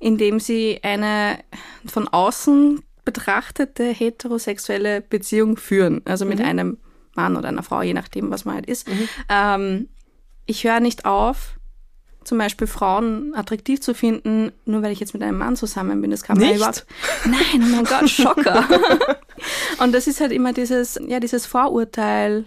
indem 0.00 0.40
sie 0.40 0.80
eine 0.82 1.38
von 1.86 2.08
außen 2.08 2.82
betrachtete 3.04 3.84
heterosexuelle 3.84 5.00
Beziehung 5.00 5.56
führen. 5.56 6.02
Also 6.04 6.24
mit 6.26 6.40
einem 6.40 6.78
Mann 7.14 7.36
oder 7.36 7.48
einer 7.48 7.62
Frau, 7.62 7.82
je 7.82 7.94
nachdem, 7.94 8.30
was 8.30 8.44
man 8.44 8.56
halt 8.56 8.66
ist. 8.66 8.86
Ähm, 9.28 9.88
ich 10.46 10.64
höre 10.64 10.80
nicht 10.80 11.04
auf, 11.04 11.54
zum 12.24 12.38
Beispiel 12.38 12.66
Frauen 12.66 13.32
attraktiv 13.34 13.80
zu 13.80 13.94
finden, 13.94 14.52
nur 14.66 14.82
weil 14.82 14.92
ich 14.92 15.00
jetzt 15.00 15.14
mit 15.14 15.22
einem 15.22 15.38
Mann 15.38 15.56
zusammen 15.56 16.00
bin. 16.02 16.10
Das 16.10 16.22
kann 16.22 16.36
man 16.38 16.46
Nicht? 16.48 16.56
überhaupt. 16.56 16.86
Nein, 17.24 17.62
oh 17.62 17.76
mein 17.76 17.84
Gott, 17.84 18.08
Schocker. 18.10 18.64
Und 19.78 19.92
das 19.92 20.06
ist 20.06 20.20
halt 20.20 20.32
immer 20.32 20.52
dieses, 20.52 21.00
ja, 21.06 21.18
dieses 21.18 21.46
Vorurteil, 21.46 22.44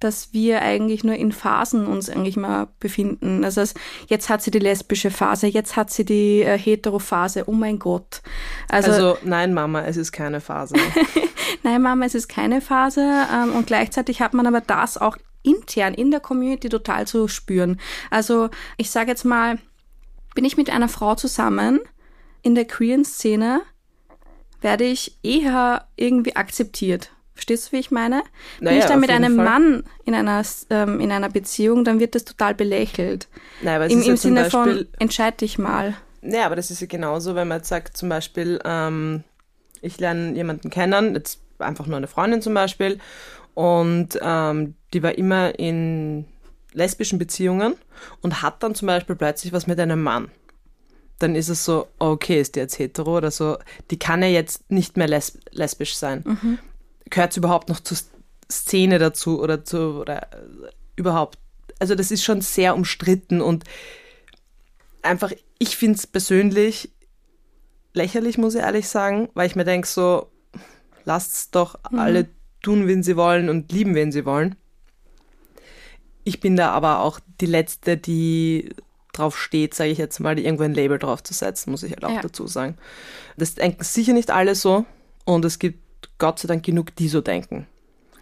dass 0.00 0.32
wir 0.32 0.60
eigentlich 0.62 1.04
nur 1.04 1.14
in 1.14 1.32
Phasen 1.32 1.86
uns 1.86 2.08
eigentlich 2.10 2.36
mal 2.36 2.68
befinden. 2.80 3.44
Also 3.44 3.60
es- 3.62 3.74
jetzt 4.08 4.28
hat 4.28 4.42
sie 4.42 4.50
die 4.50 4.58
lesbische 4.58 5.10
Phase, 5.10 5.46
jetzt 5.46 5.76
hat 5.76 5.90
sie 5.90 6.04
die 6.04 6.42
äh, 6.42 6.58
hetero-Phase. 6.58 7.44
Oh 7.48 7.52
mein 7.52 7.78
Gott. 7.78 8.22
Also, 8.68 8.90
Also, 8.92 9.18
nein, 9.24 9.52
Mama, 9.54 9.82
es 9.82 9.96
ist 9.96 10.12
keine 10.12 10.40
Phase. 10.40 10.74
nein, 11.62 11.80
Mama, 11.82 12.04
es 12.06 12.14
ist 12.14 12.28
keine 12.28 12.60
Phase. 12.60 13.00
Ähm, 13.32 13.52
und 13.54 13.66
gleichzeitig 13.66 14.20
hat 14.20 14.34
man 14.34 14.46
aber 14.46 14.60
das 14.60 14.98
auch 14.98 15.16
intern 15.46 15.94
in 15.94 16.10
der 16.10 16.20
Community 16.20 16.68
total 16.68 17.06
zu 17.06 17.28
spüren. 17.28 17.80
Also 18.10 18.50
ich 18.76 18.90
sage 18.90 19.10
jetzt 19.10 19.24
mal, 19.24 19.58
bin 20.34 20.44
ich 20.44 20.56
mit 20.56 20.70
einer 20.70 20.88
Frau 20.88 21.14
zusammen 21.14 21.80
in 22.42 22.54
der 22.54 22.66
queeren 22.66 23.04
Szene, 23.04 23.62
werde 24.60 24.84
ich 24.84 25.18
eher 25.22 25.86
irgendwie 25.96 26.36
akzeptiert. 26.36 27.10
Verstehst 27.34 27.68
du, 27.68 27.72
wie 27.72 27.80
ich 27.80 27.90
meine? 27.90 28.22
Bin 28.58 28.66
Naja, 28.66 28.78
ich 28.78 28.84
dann 28.86 29.00
mit 29.00 29.10
einem 29.10 29.36
Fall. 29.36 29.44
Mann 29.44 29.84
in 30.04 30.14
einer, 30.14 30.42
ähm, 30.70 31.00
in 31.00 31.12
einer 31.12 31.28
Beziehung, 31.28 31.84
dann 31.84 32.00
wird 32.00 32.14
das 32.14 32.24
total 32.24 32.54
belächelt. 32.54 33.28
Nein, 33.60 33.76
aber 33.76 33.90
Im, 33.90 33.90
ja 33.90 33.96
im 33.98 34.04
zum 34.04 34.16
Sinne 34.16 34.42
Beispiel, 34.44 34.76
von, 34.76 34.88
entscheid 34.98 35.40
dich 35.42 35.58
mal. 35.58 35.94
Ja, 36.22 36.46
aber 36.46 36.56
das 36.56 36.70
ist 36.70 36.80
ja 36.80 36.86
genauso, 36.86 37.34
wenn 37.34 37.46
man 37.46 37.58
jetzt 37.58 37.68
sagt, 37.68 37.96
zum 37.96 38.08
Beispiel, 38.08 38.58
ähm, 38.64 39.22
ich 39.82 40.00
lerne 40.00 40.34
jemanden 40.34 40.70
kennen, 40.70 41.14
jetzt 41.14 41.40
einfach 41.58 41.86
nur 41.86 41.98
eine 41.98 42.06
Freundin 42.06 42.40
zum 42.40 42.54
Beispiel, 42.54 42.98
und 43.56 44.18
ähm, 44.20 44.74
die 44.92 45.02
war 45.02 45.16
immer 45.16 45.58
in 45.58 46.26
lesbischen 46.74 47.18
Beziehungen 47.18 47.74
und 48.20 48.42
hat 48.42 48.62
dann 48.62 48.74
zum 48.74 48.84
Beispiel 48.84 49.16
plötzlich 49.16 49.50
was 49.54 49.66
mit 49.66 49.80
einem 49.80 50.02
Mann. 50.02 50.30
Dann 51.18 51.34
ist 51.34 51.48
es 51.48 51.64
so, 51.64 51.88
okay, 51.98 52.38
ist 52.38 52.54
die 52.54 52.60
jetzt 52.60 52.78
hetero 52.78 53.16
oder 53.16 53.30
so, 53.30 53.56
die 53.90 53.98
kann 53.98 54.20
ja 54.20 54.28
jetzt 54.28 54.70
nicht 54.70 54.98
mehr 54.98 55.08
lesb 55.08 55.38
lesbisch 55.52 55.96
sein. 55.96 56.22
Gehört 57.08 57.32
sie 57.32 57.40
überhaupt 57.40 57.70
noch 57.70 57.80
zur 57.80 57.96
Szene 58.52 58.98
dazu 58.98 59.40
oder 59.40 59.64
zu, 59.64 60.00
oder 60.02 60.24
äh, 60.34 60.70
überhaupt? 60.96 61.38
Also 61.78 61.94
das 61.94 62.10
ist 62.10 62.24
schon 62.24 62.42
sehr 62.42 62.74
umstritten 62.74 63.40
und 63.40 63.64
einfach, 65.00 65.32
ich 65.58 65.78
finde 65.78 65.96
es 65.96 66.06
persönlich 66.06 66.90
lächerlich, 67.94 68.36
muss 68.36 68.54
ich 68.54 68.60
ehrlich 68.60 68.86
sagen, 68.86 69.30
weil 69.32 69.46
ich 69.46 69.56
mir 69.56 69.64
denke, 69.64 69.88
so, 69.88 70.30
lasst's 71.06 71.50
doch 71.50 71.78
alle 71.84 72.28
tun, 72.66 72.86
wen 72.88 73.02
sie 73.02 73.16
wollen 73.16 73.48
und 73.48 73.70
lieben, 73.72 73.94
wen 73.94 74.10
sie 74.12 74.24
wollen. 74.26 74.56
Ich 76.24 76.40
bin 76.40 76.56
da 76.56 76.70
aber 76.70 77.00
auch 77.00 77.20
die 77.40 77.46
Letzte, 77.46 77.96
die 77.96 78.70
drauf 79.12 79.38
steht, 79.38 79.74
sage 79.74 79.90
ich 79.90 79.98
jetzt 79.98 80.18
mal, 80.18 80.38
irgendwo 80.38 80.64
ein 80.64 80.74
Label 80.74 80.98
drauf 80.98 81.22
zu 81.22 81.32
setzen, 81.32 81.70
muss 81.70 81.82
ich 81.84 81.92
halt 81.92 82.04
auch 82.04 82.10
Ja. 82.10 82.20
dazu 82.20 82.46
sagen. 82.46 82.76
Das 83.36 83.54
denken 83.54 83.82
sicher 83.84 84.12
nicht 84.12 84.30
alle 84.30 84.54
so 84.54 84.84
und 85.24 85.44
es 85.44 85.58
gibt 85.58 85.78
Gott 86.18 86.38
sei 86.38 86.48
Dank 86.48 86.64
genug, 86.64 86.94
die 86.96 87.08
so 87.08 87.20
denken. 87.20 87.66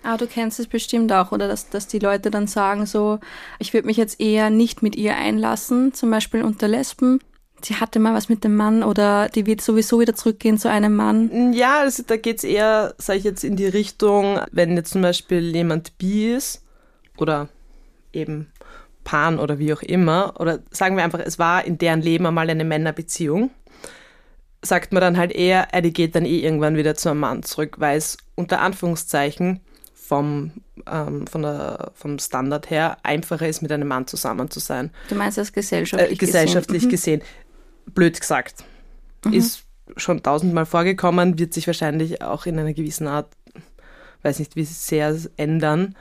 Ah, 0.02 0.18
du 0.18 0.26
kennst 0.26 0.60
es 0.60 0.66
bestimmt 0.66 1.10
auch, 1.12 1.32
oder 1.32 1.48
dass, 1.48 1.70
dass 1.70 1.86
die 1.88 1.98
Leute 1.98 2.30
dann 2.30 2.46
sagen 2.46 2.84
so, 2.84 3.20
ich 3.58 3.72
würde 3.72 3.86
mich 3.86 3.96
jetzt 3.96 4.20
eher 4.20 4.50
nicht 4.50 4.82
mit 4.82 4.96
ihr 4.96 5.16
einlassen, 5.16 5.94
zum 5.94 6.10
Beispiel 6.10 6.42
unter 6.42 6.68
Lesben. 6.68 7.20
Sie 7.64 7.76
hatte 7.76 7.98
mal 7.98 8.14
was 8.14 8.28
mit 8.28 8.44
dem 8.44 8.56
Mann 8.56 8.82
oder 8.82 9.28
die 9.28 9.46
wird 9.46 9.60
sowieso 9.60 9.98
wieder 9.98 10.14
zurückgehen 10.14 10.58
zu 10.58 10.68
einem 10.68 10.94
Mann. 10.94 11.52
Ja, 11.52 11.80
also 11.80 12.02
da 12.06 12.16
geht's 12.16 12.44
eher, 12.44 12.94
sage 12.98 13.18
ich 13.18 13.24
jetzt, 13.24 13.42
in 13.42 13.56
die 13.56 13.66
Richtung, 13.66 14.38
wenn 14.52 14.76
jetzt 14.76 14.92
zum 14.92 15.02
Beispiel 15.02 15.54
jemand 15.54 15.96
bi 15.96 16.34
ist 16.34 16.62
oder 17.16 17.48
eben 18.12 18.52
Pan 19.02 19.38
oder 19.38 19.58
wie 19.58 19.72
auch 19.72 19.82
immer, 19.82 20.34
oder 20.38 20.60
sagen 20.70 20.96
wir 20.96 21.04
einfach, 21.04 21.20
es 21.20 21.38
war 21.38 21.64
in 21.64 21.78
deren 21.78 22.02
Leben 22.02 22.26
einmal 22.26 22.50
eine 22.50 22.64
Männerbeziehung, 22.64 23.50
sagt 24.62 24.92
man 24.92 25.00
dann 25.00 25.16
halt 25.16 25.32
eher, 25.32 25.68
äh, 25.72 25.82
die 25.82 25.92
geht 25.92 26.14
dann 26.14 26.24
eh 26.24 26.40
irgendwann 26.40 26.76
wieder 26.76 26.94
zu 26.94 27.10
einem 27.10 27.20
Mann 27.20 27.42
zurück, 27.42 27.76
weil 27.78 27.98
es 27.98 28.16
unter 28.34 28.60
Anführungszeichen 28.60 29.60
vom, 29.94 30.52
ähm, 30.90 31.26
von 31.26 31.42
der, 31.42 31.92
vom 31.94 32.18
Standard 32.18 32.68
her 32.70 32.98
einfacher 33.02 33.48
ist, 33.48 33.62
mit 33.62 33.72
einem 33.72 33.88
Mann 33.88 34.06
zusammen 34.06 34.50
zu 34.50 34.60
sein 34.60 34.90
Du 35.08 35.14
meinst 35.14 35.38
das 35.38 35.52
gesellschaftlich 35.52 36.12
äh, 36.12 36.26
gesellschaftlich 36.26 36.88
gesehen. 36.88 37.20
gesehen. 37.20 37.43
Blöd 37.86 38.20
gesagt. 38.20 38.64
Ist 39.30 39.64
schon 39.96 40.22
tausendmal 40.22 40.66
vorgekommen, 40.66 41.38
wird 41.38 41.54
sich 41.54 41.66
wahrscheinlich 41.66 42.22
auch 42.22 42.46
in 42.46 42.58
einer 42.58 42.72
gewissen 42.72 43.06
Art, 43.06 43.28
weiß 44.22 44.38
nicht 44.38 44.56
wie 44.56 44.64
sehr 44.64 45.16
ändern, 45.36 45.94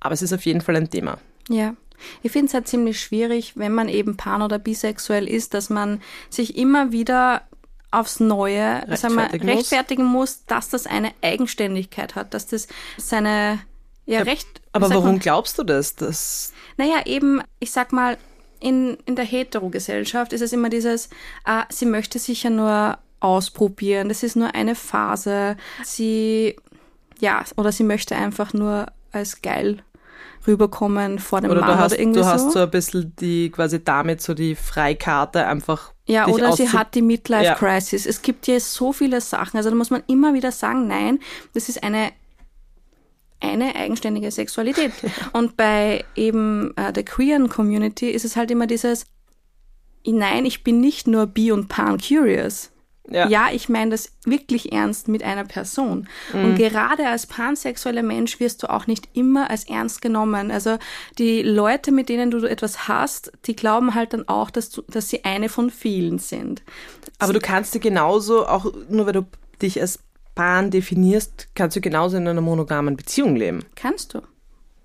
aber 0.00 0.14
es 0.14 0.22
ist 0.22 0.32
auf 0.32 0.44
jeden 0.44 0.60
Fall 0.60 0.76
ein 0.76 0.90
Thema. 0.90 1.18
Mhm. 1.48 1.54
Ja. 1.54 1.74
Ich 2.22 2.32
finde 2.32 2.48
es 2.48 2.54
halt 2.54 2.66
ziemlich 2.66 3.00
schwierig, 3.00 3.52
wenn 3.56 3.72
man 3.72 3.88
eben 3.88 4.16
pan- 4.16 4.42
oder 4.42 4.58
bisexuell 4.58 5.28
ist, 5.28 5.54
dass 5.54 5.70
man 5.70 6.00
sich 6.30 6.56
immer 6.56 6.90
wieder 6.90 7.42
aufs 7.92 8.18
Neue 8.18 8.82
sagen 8.96 9.14
wir, 9.14 9.22
Rechtfertigen 9.22 9.46
muss. 9.46 9.56
rechtfertigen 9.56 10.04
muss, 10.04 10.44
dass 10.46 10.68
das 10.68 10.86
eine 10.86 11.12
Eigenständigkeit 11.22 12.16
hat, 12.16 12.34
dass 12.34 12.46
das 12.48 12.66
seine 12.96 13.60
ja, 14.06 14.22
Recht. 14.22 14.48
Aber 14.72 14.86
wie 14.86 14.88
sagt 14.88 14.96
warum 14.96 15.12
man? 15.12 15.20
glaubst 15.20 15.58
du 15.58 15.62
das? 15.62 15.94
das 15.94 16.52
Naja, 16.76 17.02
eben, 17.04 17.40
ich 17.60 17.70
sag 17.70 17.92
mal, 17.92 18.18
in, 18.62 18.96
in 19.06 19.16
der 19.16 19.24
Hetero-Gesellschaft 19.24 20.32
ist 20.32 20.40
es 20.40 20.52
immer 20.52 20.70
dieses, 20.70 21.06
äh, 21.46 21.62
sie 21.68 21.86
möchte 21.86 22.18
sich 22.18 22.44
ja 22.44 22.50
nur 22.50 22.98
ausprobieren, 23.20 24.08
das 24.08 24.22
ist 24.22 24.36
nur 24.36 24.54
eine 24.54 24.74
Phase, 24.74 25.56
sie, 25.84 26.56
ja, 27.20 27.44
oder 27.56 27.72
sie 27.72 27.84
möchte 27.84 28.16
einfach 28.16 28.52
nur 28.52 28.86
als 29.12 29.42
geil 29.42 29.82
rüberkommen 30.46 31.18
vor 31.18 31.40
dem 31.40 31.50
Oder 31.50 31.60
Mann 31.60 31.78
hast, 31.78 31.92
oder 31.92 32.00
irgendwie 32.00 32.20
du 32.20 32.26
hast 32.26 32.44
so. 32.46 32.50
so 32.50 32.58
ein 32.60 32.70
bisschen 32.70 33.14
die, 33.20 33.50
quasi 33.50 33.82
damit 33.82 34.20
so 34.20 34.34
die 34.34 34.54
Freikarte 34.54 35.46
einfach. 35.46 35.92
Ja, 36.06 36.26
oder 36.26 36.52
sie 36.52 36.68
hat 36.68 36.94
die 36.96 37.02
Midlife 37.02 37.44
Ja. 37.44 37.54
Crisis. 37.54 38.06
Es 38.06 38.22
gibt 38.22 38.48
ja 38.48 38.58
so 38.58 38.92
viele 38.92 39.20
Sachen. 39.20 39.56
Also 39.56 39.70
da 39.70 39.76
muss 39.76 39.90
man 39.90 40.02
immer 40.08 40.34
wieder 40.34 40.50
sagen, 40.50 40.88
nein, 40.88 41.20
das 41.54 41.68
ist 41.68 41.84
eine 41.84 42.10
eine 43.52 43.74
eigenständige 43.76 44.30
Sexualität. 44.30 44.92
Und 45.32 45.56
bei 45.56 46.04
eben 46.14 46.76
äh, 46.76 46.92
der 46.92 47.04
queeren 47.04 47.48
Community 47.48 48.10
ist 48.10 48.24
es 48.24 48.36
halt 48.36 48.50
immer 48.50 48.66
dieses, 48.66 49.06
nein, 50.06 50.44
ich 50.44 50.64
bin 50.64 50.80
nicht 50.80 51.06
nur 51.06 51.26
bi 51.26 51.52
und 51.52 51.68
pan 51.68 51.98
curious. 51.98 52.70
Ja. 53.10 53.28
Ja, 53.28 53.48
ich 53.52 53.68
meine 53.68 53.90
das 53.90 54.12
wirklich 54.24 54.72
ernst 54.72 55.08
mit 55.08 55.22
einer 55.22 55.44
Person. 55.44 56.08
Mhm. 56.32 56.44
Und 56.44 56.56
gerade 56.56 57.08
als 57.08 57.26
pansexueller 57.26 58.02
Mensch 58.02 58.38
wirst 58.38 58.62
du 58.62 58.70
auch 58.70 58.86
nicht 58.86 59.08
immer 59.12 59.50
als 59.50 59.64
ernst 59.64 60.00
genommen. 60.00 60.50
Also 60.50 60.78
die 61.18 61.42
Leute, 61.42 61.90
mit 61.90 62.08
denen 62.08 62.30
du 62.30 62.44
etwas 62.46 62.86
hast, 62.86 63.32
die 63.46 63.56
glauben 63.56 63.94
halt 63.94 64.12
dann 64.12 64.28
auch, 64.28 64.50
dass, 64.50 64.70
du, 64.70 64.82
dass 64.88 65.10
sie 65.10 65.24
eine 65.24 65.48
von 65.48 65.70
vielen 65.70 66.18
sind. 66.18 66.62
Aber 67.18 67.32
du 67.32 67.40
kannst 67.40 67.74
dir 67.74 67.80
genauso, 67.80 68.46
auch 68.46 68.72
nur 68.88 69.06
weil 69.06 69.14
du 69.14 69.26
dich 69.60 69.80
als 69.80 69.98
Pan 70.34 70.70
definierst, 70.70 71.48
kannst 71.54 71.76
du 71.76 71.80
genauso 71.80 72.16
in 72.16 72.26
einer 72.26 72.40
monogamen 72.40 72.96
Beziehung 72.96 73.36
leben. 73.36 73.64
Kannst 73.74 74.14
du. 74.14 74.22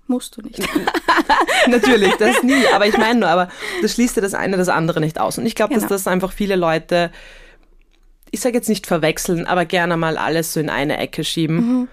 Musst 0.06 0.36
du 0.36 0.42
nicht. 0.42 0.58
Natürlich, 1.68 2.14
das 2.16 2.42
nie. 2.42 2.66
Aber 2.74 2.86
ich 2.86 2.96
meine 2.96 3.20
nur, 3.20 3.28
aber 3.28 3.48
das 3.82 3.92
schließt 3.94 4.16
ja 4.16 4.22
das 4.22 4.34
eine 4.34 4.56
das 4.56 4.68
andere 4.68 5.00
nicht 5.00 5.20
aus. 5.20 5.36
Und 5.38 5.44
ich 5.46 5.54
glaube, 5.54 5.74
dass 5.74 5.82
Genau. 5.82 5.94
das 5.94 6.06
einfach 6.06 6.32
viele 6.32 6.56
Leute, 6.56 7.10
ich 8.30 8.40
sage 8.40 8.54
jetzt 8.56 8.68
nicht 8.70 8.86
verwechseln, 8.86 9.46
aber 9.46 9.64
gerne 9.66 9.96
mal 9.96 10.16
alles 10.16 10.52
so 10.54 10.60
in 10.60 10.70
eine 10.70 10.96
Ecke 10.98 11.24
schieben. 11.24 11.88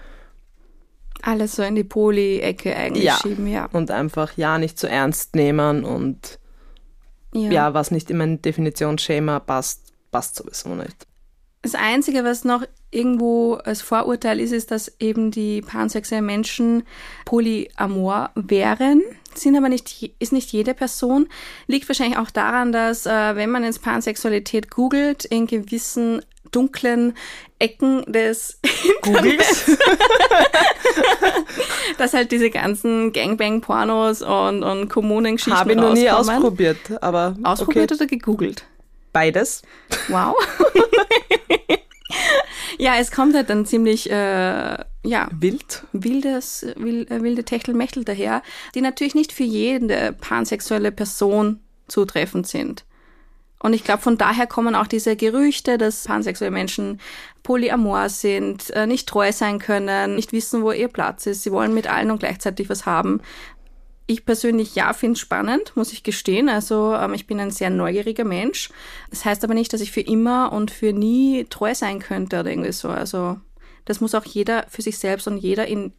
Alles 1.22 1.56
so 1.56 1.62
in 1.62 1.74
die 1.74 1.84
Poly-Ecke 1.84 2.74
eigentlich 2.76 3.04
Ja. 3.04 3.18
schieben, 3.20 3.46
ja. 3.46 3.66
Und 3.72 3.90
einfach 3.90 4.36
ja 4.36 4.58
nicht 4.58 4.78
zu 4.78 4.88
ernst 4.88 5.34
nehmen 5.34 5.84
und 5.84 6.38
ja. 7.34 7.50
ja, 7.50 7.74
was 7.74 7.90
nicht 7.90 8.10
in 8.10 8.16
mein 8.18 8.40
Definitionsschema 8.40 9.40
passt, 9.40 9.92
passt 10.10 10.36
sowieso 10.36 10.74
nicht. 10.74 11.06
Das 11.62 11.74
Einzige, 11.74 12.22
was 12.24 12.44
noch 12.44 12.62
irgendwo 12.90 13.54
als 13.54 13.82
Vorurteil 13.82 14.40
ist, 14.40 14.52
ist, 14.52 14.70
dass 14.70 14.92
eben 15.00 15.30
die 15.30 15.60
pansexuellen 15.62 16.26
Menschen 16.26 16.84
polyamor 17.24 18.30
wären, 18.34 19.02
sind 19.34 19.56
aber 19.56 19.68
nicht, 19.68 20.14
ist 20.18 20.32
nicht 20.32 20.52
jede 20.52 20.74
Person. 20.74 21.28
Liegt 21.66 21.88
wahrscheinlich 21.88 22.18
auch 22.18 22.30
daran, 22.30 22.72
dass 22.72 23.06
äh, 23.06 23.36
wenn 23.36 23.50
man 23.50 23.64
jetzt 23.64 23.82
Pansexualität 23.82 24.70
googelt, 24.70 25.24
in 25.24 25.46
gewissen 25.46 26.22
dunklen 26.52 27.14
Ecken 27.58 28.04
des 28.10 28.60
Googles? 29.02 29.76
dass 31.98 32.14
halt 32.14 32.30
diese 32.32 32.50
ganzen 32.50 33.12
Gangbang-Pornos 33.12 34.22
und, 34.22 34.62
und 34.62 34.88
Kommunengeschichten 34.88 35.58
Habe 35.58 35.72
ich 35.72 35.76
noch 35.76 35.92
nie 35.92 36.06
rauskommen. 36.06 36.36
ausprobiert, 36.36 36.78
aber 37.02 37.36
Ausprobiert 37.42 37.92
okay. 37.92 38.00
oder 38.00 38.06
gegoogelt? 38.06 38.64
beides. 39.16 39.62
Wow. 40.08 40.36
ja, 42.78 42.94
es 42.98 43.10
kommt 43.10 43.34
halt 43.34 43.50
dann 43.50 43.66
ziemlich, 43.66 44.10
äh, 44.10 44.14
ja, 45.04 45.28
Wild. 45.32 45.84
wildes, 45.92 46.66
wil- 46.76 47.06
äh, 47.10 47.22
wilde 47.22 47.44
Techtelmechtel 47.44 48.04
daher, 48.04 48.42
die 48.74 48.80
natürlich 48.80 49.14
nicht 49.14 49.32
für 49.32 49.44
jede 49.44 50.12
pansexuelle 50.20 50.92
Person 50.92 51.60
zutreffend 51.88 52.46
sind. 52.46 52.84
Und 53.58 53.72
ich 53.72 53.84
glaube, 53.84 54.02
von 54.02 54.18
daher 54.18 54.46
kommen 54.46 54.74
auch 54.74 54.86
diese 54.86 55.16
Gerüchte, 55.16 55.78
dass 55.78 56.04
pansexuelle 56.04 56.50
Menschen 56.52 57.00
polyamor 57.42 58.08
sind, 58.10 58.70
äh, 58.70 58.86
nicht 58.86 59.08
treu 59.08 59.32
sein 59.32 59.58
können, 59.58 60.14
nicht 60.14 60.32
wissen, 60.32 60.62
wo 60.62 60.72
ihr 60.72 60.88
Platz 60.88 61.26
ist. 61.26 61.42
Sie 61.42 61.52
wollen 61.52 61.72
mit 61.72 61.86
allen 61.86 62.10
und 62.10 62.18
gleichzeitig 62.18 62.68
was 62.68 62.84
haben. 62.86 63.20
Ich 64.08 64.24
persönlich 64.24 64.74
ja 64.76 64.92
finde 64.92 65.14
es 65.14 65.20
spannend, 65.20 65.72
muss 65.74 65.92
ich 65.92 66.02
gestehen. 66.04 66.48
Also 66.48 66.94
ähm, 66.94 67.12
ich 67.14 67.26
bin 67.26 67.40
ein 67.40 67.50
sehr 67.50 67.70
neugieriger 67.70 68.24
Mensch. 68.24 68.70
Das 69.10 69.24
heißt 69.24 69.42
aber 69.42 69.54
nicht, 69.54 69.72
dass 69.72 69.80
ich 69.80 69.90
für 69.90 70.00
immer 70.00 70.52
und 70.52 70.70
für 70.70 70.92
nie 70.92 71.44
treu 71.50 71.74
sein 71.74 71.98
könnte 71.98 72.38
oder 72.40 72.50
irgendwie 72.50 72.72
so. 72.72 72.88
Also 72.88 73.38
das 73.84 74.00
muss 74.00 74.14
auch 74.14 74.24
jeder 74.24 74.64
für 74.68 74.82
sich 74.82 74.98
selbst 74.98 75.26
und 75.26 75.38
jeder 75.38 75.66
in 75.66 75.92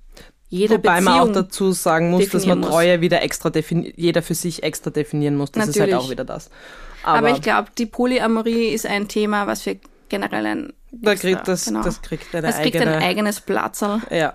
jeder 0.49 0.75
Wobei 0.75 0.99
Beziehung. 0.99 1.03
man 1.03 1.29
auch 1.29 1.33
dazu 1.33 1.73
sagen 1.73 2.09
muss, 2.11 2.29
dass 2.29 2.45
man 2.45 2.59
muss. 2.59 2.69
Treue 2.69 3.01
wieder 3.01 3.21
extra 3.21 3.51
jeder 3.97 4.21
für 4.21 4.35
sich 4.35 4.63
extra 4.63 4.89
definieren 4.89 5.35
muss. 5.35 5.51
Das 5.51 5.67
ist 5.67 5.75
Natürlich. 5.75 5.93
halt 5.95 6.03
auch 6.05 6.09
wieder 6.09 6.23
das. 6.23 6.49
aber, 7.03 7.17
Aber, 7.17 7.29
ich 7.31 7.41
glaube, 7.41 7.69
die 7.77 7.85
Polyamorie 7.85 8.69
ist 8.69 8.85
ein 8.85 9.09
Thema, 9.09 9.45
was 9.47 9.65
wir 9.65 9.77
generell 10.07 10.45
ein 10.45 10.73
da 10.93 11.11
extra- 11.11 11.29
kriegt 11.31 11.47
das, 11.49 11.65
genau. 11.65 11.83
das 11.83 12.01
kriegt 12.01 12.33
eine 12.33 12.47
das 12.47 12.59
kriegt 12.61 12.77
eigene. 12.77 12.95
ein 12.95 13.03
eigenes 13.03 13.41
Platzerl. 13.41 14.01
ja. 14.09 14.33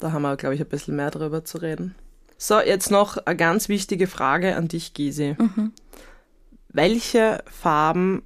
Da 0.00 0.12
haben 0.12 0.22
wir, 0.22 0.36
glaube 0.36 0.54
ich, 0.56 0.60
ein 0.60 0.66
bisschen 0.68 0.96
mehr 0.96 1.10
drüber 1.12 1.44
zu 1.44 1.58
reden. 1.58 1.94
So, 2.38 2.60
jetzt 2.60 2.90
noch 2.90 3.16
eine 3.18 3.36
ganz 3.36 3.68
wichtige 3.68 4.06
Frage 4.06 4.54
an 4.56 4.68
dich, 4.68 4.94
Gisi. 4.94 5.34
Mhm. 5.38 5.72
Welche 6.68 7.42
Farben 7.50 8.22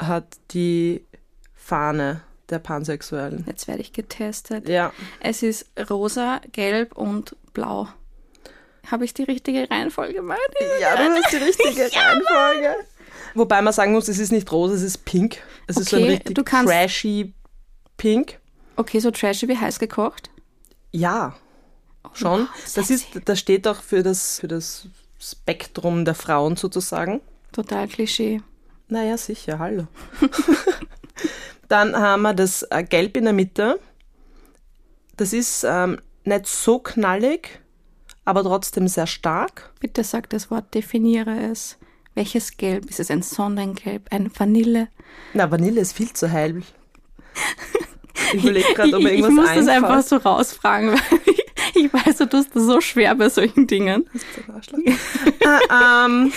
hat 0.00 0.24
die 0.50 1.06
Fahne 1.54 2.22
der 2.50 2.58
Pansexuellen? 2.58 3.44
Jetzt 3.46 3.68
werde 3.68 3.80
ich 3.82 3.92
getestet. 3.92 4.68
Ja, 4.68 4.92
Es 5.20 5.42
ist 5.44 5.66
rosa, 5.90 6.40
gelb 6.50 6.96
und 6.96 7.36
blau. 7.52 7.88
Habe 8.90 9.04
ich 9.04 9.14
die 9.14 9.22
richtige 9.22 9.70
Reihenfolge 9.70 10.14
gemacht? 10.14 10.40
Ja, 10.80 10.96
du 10.96 11.02
hast 11.14 11.32
die 11.32 11.36
richtige 11.36 11.82
Reihenfolge. 11.96 12.74
Wobei 13.34 13.62
man 13.62 13.72
sagen 13.72 13.92
muss, 13.92 14.08
es 14.08 14.18
ist 14.18 14.32
nicht 14.32 14.50
rosa, 14.50 14.74
es 14.74 14.82
ist 14.82 15.04
pink. 15.04 15.38
Es 15.68 15.76
ist 15.76 15.90
so 15.90 15.96
ein 15.96 16.02
Okay, 16.02 16.12
richtig 16.14 16.34
du 16.34 16.42
kannst- 16.42 16.72
trashy 16.72 17.32
Pink. 17.96 18.40
Okay, 18.74 18.98
so 18.98 19.10
trashy 19.12 19.46
wie 19.46 19.56
heiß 19.56 19.78
gekocht. 19.78 20.30
Ja, 20.90 21.36
schon. 22.14 22.48
Das 22.74 22.90
ist, 22.90 23.06
das 23.24 23.38
steht 23.38 23.66
auch 23.66 23.82
für 23.82 24.02
das, 24.02 24.40
für 24.40 24.48
das 24.48 24.88
Spektrum 25.18 26.04
der 26.04 26.14
Frauen 26.14 26.56
sozusagen. 26.56 27.20
Total 27.52 27.86
Klischee. 27.88 28.40
Naja, 28.88 29.16
sicher, 29.16 29.58
hallo. 29.58 29.86
Dann 31.68 31.96
haben 31.96 32.22
wir 32.22 32.34
das 32.34 32.64
äh, 32.64 32.82
Gelb 32.82 33.16
in 33.16 33.24
der 33.24 33.32
Mitte. 33.32 33.80
Das 35.16 35.32
ist 35.32 35.64
ähm, 35.64 35.98
nicht 36.24 36.46
so 36.46 36.78
knallig, 36.78 37.60
aber 38.24 38.42
trotzdem 38.42 38.88
sehr 38.88 39.06
stark. 39.06 39.70
Bitte 39.80 40.04
sag 40.04 40.28
das 40.30 40.50
Wort, 40.50 40.74
definiere 40.74 41.50
es. 41.50 41.78
Welches 42.14 42.56
Gelb? 42.58 42.90
Ist 42.90 43.00
es 43.00 43.10
ein 43.10 43.22
Sonnengelb, 43.22 44.08
ein 44.10 44.30
Vanille? 44.36 44.88
Na, 45.32 45.50
Vanille 45.50 45.80
ist 45.80 45.94
viel 45.94 46.12
zu 46.12 46.28
hell. 46.28 46.62
Ich 48.34 48.44
überlege 48.44 48.74
gerade, 48.74 48.94
ob 48.94 49.00
ich, 49.00 49.04
mir 49.04 49.10
ich 49.10 49.18
irgendwas 49.20 49.32
muss 49.32 49.54
das 49.54 49.68
einfällt. 49.68 49.84
einfach 49.84 50.02
so 50.02 50.16
rausfragen, 50.16 50.90
weil 51.10 51.20
ich, 51.26 51.44
ich 51.74 51.92
weiß, 51.92 52.18
du 52.18 52.28
tust 52.28 52.54
das 52.54 52.64
so 52.64 52.80
schwer 52.80 53.14
bei 53.14 53.28
solchen 53.28 53.66
Dingen. 53.66 54.08
Ah, 55.44 56.06
ähm, 56.06 56.32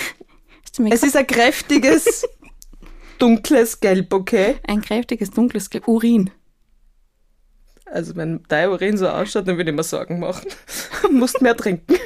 Hast 0.64 0.78
du 0.78 0.82
mir 0.82 0.92
es 0.92 1.02
ist 1.02 1.16
ein 1.16 1.26
kräftiges, 1.26 2.26
dunkles 3.18 3.80
Gelb, 3.80 4.12
okay? 4.12 4.56
ein 4.66 4.82
kräftiges, 4.82 5.30
dunkles 5.30 5.70
Gelb. 5.70 5.86
Urin. 5.88 6.30
Also 7.86 8.16
wenn 8.16 8.42
dein 8.48 8.70
Urin 8.70 8.96
so 8.96 9.08
ausschaut, 9.08 9.46
dann 9.46 9.56
würde 9.56 9.70
ich 9.70 9.76
mir 9.76 9.84
Sorgen 9.84 10.18
machen. 10.18 10.48
Musst 11.10 11.40
mehr 11.40 11.56
trinken. 11.56 11.96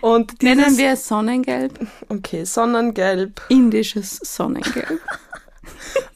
Und 0.00 0.42
Nennen 0.42 0.64
dieses, 0.64 0.78
wir 0.78 0.92
es 0.92 1.08
Sonnengelb. 1.08 1.78
okay, 2.10 2.44
Sonnengelb, 2.44 3.40
Indisches 3.48 4.18
Sonnengelb. 4.22 5.00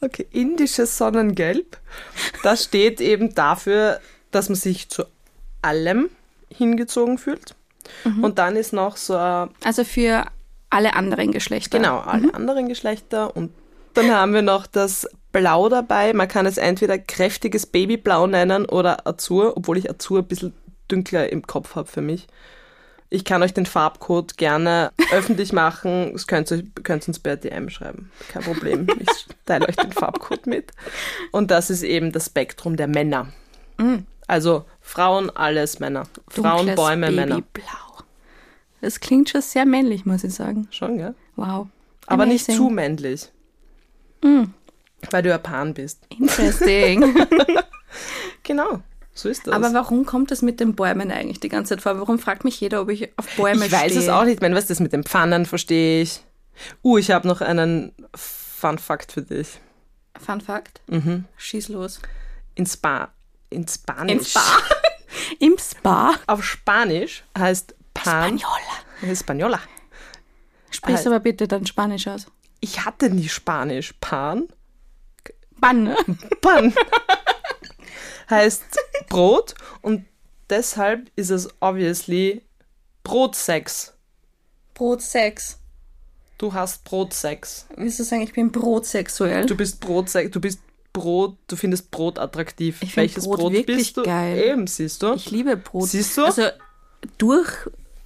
Okay, 0.01 0.27
indisches 0.31 0.97
Sonnengelb, 0.99 1.79
das 2.43 2.65
steht 2.65 3.01
eben 3.01 3.35
dafür, 3.35 4.01
dass 4.31 4.49
man 4.49 4.57
sich 4.57 4.89
zu 4.89 5.05
allem 5.63 6.11
hingezogen 6.51 7.19
fühlt. 7.19 7.55
Und 8.21 8.39
dann 8.39 8.57
ist 8.57 8.73
noch 8.73 8.97
so 8.97 9.17
ein 9.17 9.51
Also 9.65 9.85
für 9.85 10.27
alle 10.71 10.95
anderen 10.95 11.33
Geschlechter. 11.33 11.79
Genau, 11.79 11.99
alle 11.99 12.35
anderen 12.35 12.69
Geschlechter. 12.69 13.35
Und 13.35 13.53
dann 13.95 14.11
haben 14.11 14.35
wir 14.35 14.43
noch 14.43 14.67
das 14.67 15.09
Blau 15.33 15.69
dabei. 15.69 16.13
Man 16.13 16.29
kann 16.29 16.47
es 16.47 16.59
entweder 16.59 16.99
kräftiges 16.99 17.67
Babyblau 17.67 18.27
nennen 18.27 18.67
oder 18.67 19.07
Azur, 19.07 19.57
obwohl 19.57 19.79
ich 19.79 19.91
Azur 19.91 20.21
ein 20.21 20.27
bisschen 20.27 20.53
dünkler 20.91 21.33
im 21.33 21.47
Kopf 21.47 21.75
habe 21.75 21.89
für 21.89 22.01
mich. 22.01 22.27
Ich 23.11 23.25
kann 23.25 23.43
euch 23.43 23.55
den 23.55 23.67
Farbcode 23.67 24.37
gerne 24.37 24.93
öffentlich 25.13 25.53
machen. 25.53 26.13
Das 26.13 26.27
könnt 26.27 26.51
ihr 26.51 26.65
könnt 26.83 27.09
uns 27.09 27.19
per 27.19 27.37
DM 27.37 27.71
schreiben. 27.71 28.11
Kein 28.29 28.43
Problem. 28.43 28.87
Ich 28.99 29.27
teile 29.47 29.69
euch 29.69 29.77
den 29.77 29.93
Farbcode 29.93 30.47
mit. 30.47 30.73
Und 31.33 31.51
das 31.51 31.71
ist 31.71 31.83
eben 31.83 32.13
das 32.13 32.27
Spektrum 32.27 32.77
der 32.77 32.87
Männer. 32.87 33.29
Also 34.27 34.65
Frauen, 34.81 35.31
alles 35.31 35.79
Männer. 35.79 36.07
Frauen, 36.29 36.67
Dunkles 36.67 36.77
Bäume, 36.77 37.11
Männer. 37.11 37.37
Babyblau. 37.37 38.05
Das 38.81 39.01
klingt 39.01 39.31
schon 39.31 39.41
sehr 39.41 39.65
männlich, 39.65 40.05
muss 40.05 40.25
ich 40.25 40.35
sagen. 40.35 40.69
Schon, 40.71 40.99
ja? 40.99 41.15
Wow. 41.37 41.69
Aber 42.07 42.27
nicht 42.27 42.45
zu 42.45 42.69
männlich. 42.69 43.29
Weil 45.11 45.23
du 45.23 45.29
Japan 45.29 45.75
bist. 45.75 46.01
Interesting. 46.11 47.15
Genau, 48.43 48.81
so 49.19 49.29
ist 49.29 49.47
das. 49.47 49.55
Aber 49.55 49.73
warum 49.73 50.07
kommt 50.07 50.31
das 50.31 50.43
mit 50.43 50.61
den 50.61 50.75
Bäumen 50.75 51.11
eigentlich 51.11 51.41
die 51.41 51.49
ganze 51.49 51.75
Zeit 51.75 51.83
vor? 51.83 51.99
Warum 51.99 52.19
fragt 52.19 52.45
mich 52.45 52.61
jeder, 52.61 52.83
ob 52.83 52.91
ich 52.91 53.11
auf 53.17 53.27
Bäume 53.37 53.67
ich 53.67 53.73
weiß 53.73 53.93
stehe? 53.93 54.01
es 54.01 54.09
auch 54.09 54.25
nicht. 54.25 54.41
Wenn 54.41 54.55
was 54.55 54.67
das 54.67 54.81
mit 54.81 54.93
den 54.93 55.05
Pfannen 55.05 55.47
verstehe 55.47 56.03
ich. 56.03 56.23
Uh, 56.83 56.99
ich 56.99 57.11
habe 57.11 57.27
noch 57.29 57.41
einen 57.41 57.93
Fun 58.15 58.79
Fact 58.79 59.13
für 59.13 59.23
dich. 59.23 59.61
Fun 60.19 60.41
Fact. 60.41 60.81
Mhm. 60.89 61.25
Schieß 61.37 61.69
los. 61.69 62.01
In 62.57 62.67
Spa 62.67 63.11
in 63.51 63.67
Spanisch. 63.67 64.13
Im 64.13 64.25
Spa. 64.25 64.41
Im 65.39 65.59
Spa. 65.59 66.15
Auf 66.27 66.45
Spanisch 66.45 67.25
heißt 67.37 67.75
Pan. 67.95 68.39
Spaniola. 68.39 68.73
Española. 69.03 69.61
Sprich's 70.71 71.01
Heißt- 71.01 71.07
aber 71.07 71.21
bitte 71.21 71.49
dann 71.49 71.67
Spanisch 71.67 72.07
aus. 72.09 72.27
Ich 72.61 72.85
hatte 72.85 73.11
nie 73.11 73.29
Spanisch. 73.29 73.95
Pan. 74.01 74.49
Banne. 75.61 75.97
Pan. 76.41 76.75
heißt 78.31 78.65
Brot 79.09 79.55
und 79.83 80.05
deshalb 80.51 81.11
ist 81.17 81.31
es 81.31 81.49
obviously 81.61 82.43
Brotsex. 83.03 83.95
Brotsex. 84.75 85.59
Du 86.37 86.53
hast 86.53 86.85
Brotsex. 86.85 87.67
Willst 87.77 87.99
du 87.99 88.05
sagen, 88.05 88.23
ich 88.23 88.33
bin 88.33 88.53
brotsexuell? 88.53 89.45
Du 89.47 89.57
bist 89.57 89.81
Brotsex. 89.81 90.31
Du 90.31 90.41
bist 90.41 90.61
Brot. 90.93 91.37
Du 91.49 91.57
findest 91.57 91.91
Brot 91.91 92.19
attraktiv. 92.19 92.83
Ich 92.83 92.97
Welches 92.97 93.25
Brot 93.25 93.41
Brot, 93.41 93.53
wirklich 93.53 93.79
bist 93.79 93.97
du? 93.97 94.03
geil. 94.05 94.39
Eben, 94.39 94.67
siehst 94.67 95.03
du? 95.03 95.15
Ich 95.15 95.31
liebe 95.31 95.57
Brot. 95.57 95.89
Siehst 95.89 96.17
du? 96.17 96.25
Also 96.25 96.49
durch, 97.19 97.51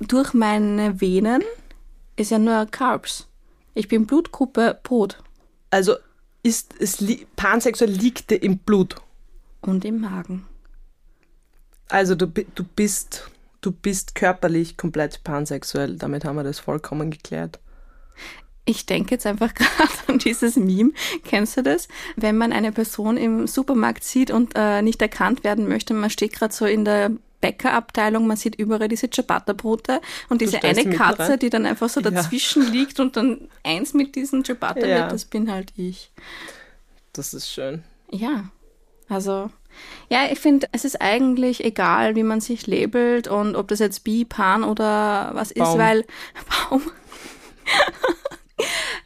durch 0.00 0.32
meine 0.34 1.00
Venen 1.00 1.42
ist 2.16 2.30
ja 2.30 2.38
nur 2.38 2.64
Carbs. 2.66 3.26
Ich 3.74 3.88
bin 3.88 4.06
Blutgruppe 4.06 4.78
Brot 4.82 5.18
Also 5.70 5.96
ist 6.42 6.74
es 6.78 7.00
li 7.00 7.26
pansexuell 7.36 7.90
liegt 7.90 8.30
dir 8.30 8.42
im 8.42 8.58
Blut. 8.58 8.96
Und 9.62 9.84
im 9.84 10.00
Magen. 10.00 10.44
Also 11.88 12.14
du, 12.14 12.26
du 12.26 12.64
bist 12.64 13.30
du 13.60 13.70
bist 13.72 14.14
körperlich 14.14 14.76
komplett 14.76 15.24
pansexuell. 15.24 15.96
Damit 15.96 16.24
haben 16.24 16.36
wir 16.36 16.42
das 16.44 16.58
vollkommen 16.58 17.10
geklärt. 17.10 17.58
Ich 18.64 18.86
denke 18.86 19.12
jetzt 19.12 19.26
einfach 19.26 19.54
gerade 19.54 19.92
an 20.08 20.18
dieses 20.18 20.56
Meme. 20.56 20.92
Kennst 21.24 21.56
du 21.56 21.62
das? 21.62 21.88
Wenn 22.16 22.36
man 22.36 22.52
eine 22.52 22.72
Person 22.72 23.16
im 23.16 23.46
Supermarkt 23.46 24.04
sieht 24.04 24.30
und 24.30 24.52
äh, 24.54 24.82
nicht 24.82 25.00
erkannt 25.02 25.44
werden 25.44 25.68
möchte, 25.68 25.94
man 25.94 26.10
steht 26.10 26.32
gerade 26.34 26.52
so 26.54 26.66
in 26.66 26.84
der 26.84 27.12
Bäckerabteilung, 27.40 28.26
man 28.28 28.36
sieht 28.36 28.54
überall 28.54 28.86
diese 28.86 29.10
Ciabatta-Brote 29.10 30.00
und 30.28 30.40
diese 30.40 30.58
stellst 30.58 30.86
eine 30.86 30.94
Katze, 30.96 31.38
die 31.38 31.50
dann 31.50 31.66
einfach 31.66 31.88
so 31.88 32.00
Ja. 32.00 32.10
dazwischen 32.12 32.70
liegt 32.72 33.00
und 33.00 33.16
dann 33.16 33.48
eins 33.64 33.94
mit 33.94 34.14
diesen 34.14 34.44
Ciabatta 34.44 34.86
Ja. 34.86 35.02
wird, 35.02 35.12
das 35.12 35.24
bin 35.24 35.50
halt 35.50 35.72
ich. 35.76 36.12
Das 37.12 37.34
ist 37.34 37.48
schön. 37.50 37.82
Ja, 38.12 38.44
also 39.12 39.50
ja, 40.08 40.30
ich 40.30 40.38
finde, 40.38 40.68
es 40.72 40.84
ist 40.84 41.00
eigentlich 41.00 41.64
egal, 41.64 42.14
wie 42.16 42.22
man 42.22 42.40
sich 42.40 42.66
labelt 42.66 43.28
und 43.28 43.56
ob 43.56 43.68
das 43.68 43.78
jetzt 43.78 44.04
Bi, 44.04 44.24
Pan 44.24 44.64
oder 44.64 45.30
was 45.34 45.50
ist, 45.50 45.58
Baum. 45.58 45.78
weil 45.78 46.04
Baum. 46.70 46.82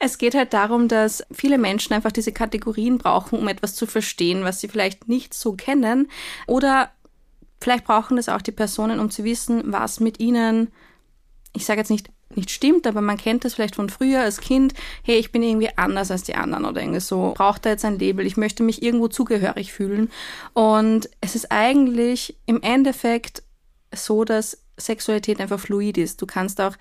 es 0.00 0.18
geht 0.18 0.34
halt 0.34 0.52
darum, 0.52 0.88
dass 0.88 1.24
viele 1.30 1.58
Menschen 1.58 1.92
einfach 1.92 2.12
diese 2.12 2.32
Kategorien 2.32 2.98
brauchen, 2.98 3.38
um 3.38 3.48
etwas 3.48 3.74
zu 3.74 3.86
verstehen, 3.86 4.44
was 4.44 4.60
sie 4.60 4.68
vielleicht 4.68 5.08
nicht 5.08 5.34
so 5.34 5.52
kennen 5.52 6.10
oder 6.46 6.90
vielleicht 7.60 7.84
brauchen 7.84 8.16
das 8.16 8.28
auch 8.28 8.42
die 8.42 8.52
Personen, 8.52 9.00
um 9.00 9.10
zu 9.10 9.24
wissen, 9.24 9.62
was 9.66 10.00
mit 10.00 10.20
ihnen 10.20 10.72
ich 11.56 11.64
sage 11.64 11.80
jetzt 11.80 11.90
nicht, 11.90 12.10
nicht 12.36 12.50
stimmt, 12.50 12.86
aber 12.86 13.00
man 13.00 13.16
kennt 13.16 13.44
das 13.44 13.54
vielleicht 13.54 13.76
von 13.76 13.88
früher 13.88 14.20
als 14.20 14.40
Kind, 14.40 14.74
hey, 15.02 15.16
ich 15.16 15.32
bin 15.32 15.42
irgendwie 15.42 15.70
anders 15.76 16.10
als 16.10 16.22
die 16.22 16.34
anderen 16.34 16.64
oder 16.64 16.80
irgendwie 16.80 17.00
so, 17.00 17.34
braucht 17.36 17.64
da 17.64 17.70
jetzt 17.70 17.84
ein 17.84 17.98
Label, 17.98 18.26
ich 18.26 18.36
möchte 18.36 18.62
mich 18.62 18.82
irgendwo 18.82 19.08
zugehörig 19.08 19.72
fühlen. 19.72 20.10
Und 20.52 21.08
es 21.20 21.34
ist 21.34 21.50
eigentlich 21.50 22.36
im 22.46 22.62
Endeffekt 22.62 23.42
so, 23.92 24.24
dass 24.24 24.62
Sexualität 24.76 25.40
einfach 25.40 25.60
fluid 25.60 25.98
ist. 25.98 26.20
Du 26.20 26.26
kannst 26.26 26.60
auch 26.60 26.76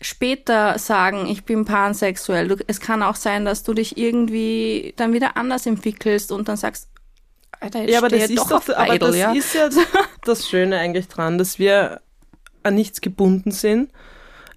später 0.00 0.78
sagen, 0.78 1.26
ich 1.26 1.44
bin 1.44 1.64
pansexuell. 1.64 2.48
Du, 2.48 2.56
es 2.66 2.80
kann 2.80 3.02
auch 3.02 3.16
sein, 3.16 3.44
dass 3.44 3.62
du 3.62 3.74
dich 3.74 3.96
irgendwie 3.96 4.94
dann 4.96 5.12
wieder 5.12 5.36
anders 5.36 5.66
entwickelst 5.66 6.32
und 6.32 6.48
dann 6.48 6.56
sagst, 6.56 6.88
Alter, 7.60 7.80
jetzt 7.80 7.92
Ja, 7.92 7.98
aber 7.98 8.08
das 8.08 8.24
ich 8.24 8.30
ist 8.30 8.38
doch 8.38 8.60
doch, 8.60 8.74
aber 8.76 8.94
Idol, 8.94 9.08
das 9.10 9.18
ja. 9.18 9.32
ist 9.32 9.54
ja 9.54 9.68
das 10.24 10.48
Schöne 10.48 10.78
eigentlich 10.78 11.08
dran, 11.08 11.38
dass 11.38 11.58
wir 11.58 12.00
an 12.62 12.74
nichts 12.74 13.00
gebunden 13.00 13.50
sind. 13.50 13.90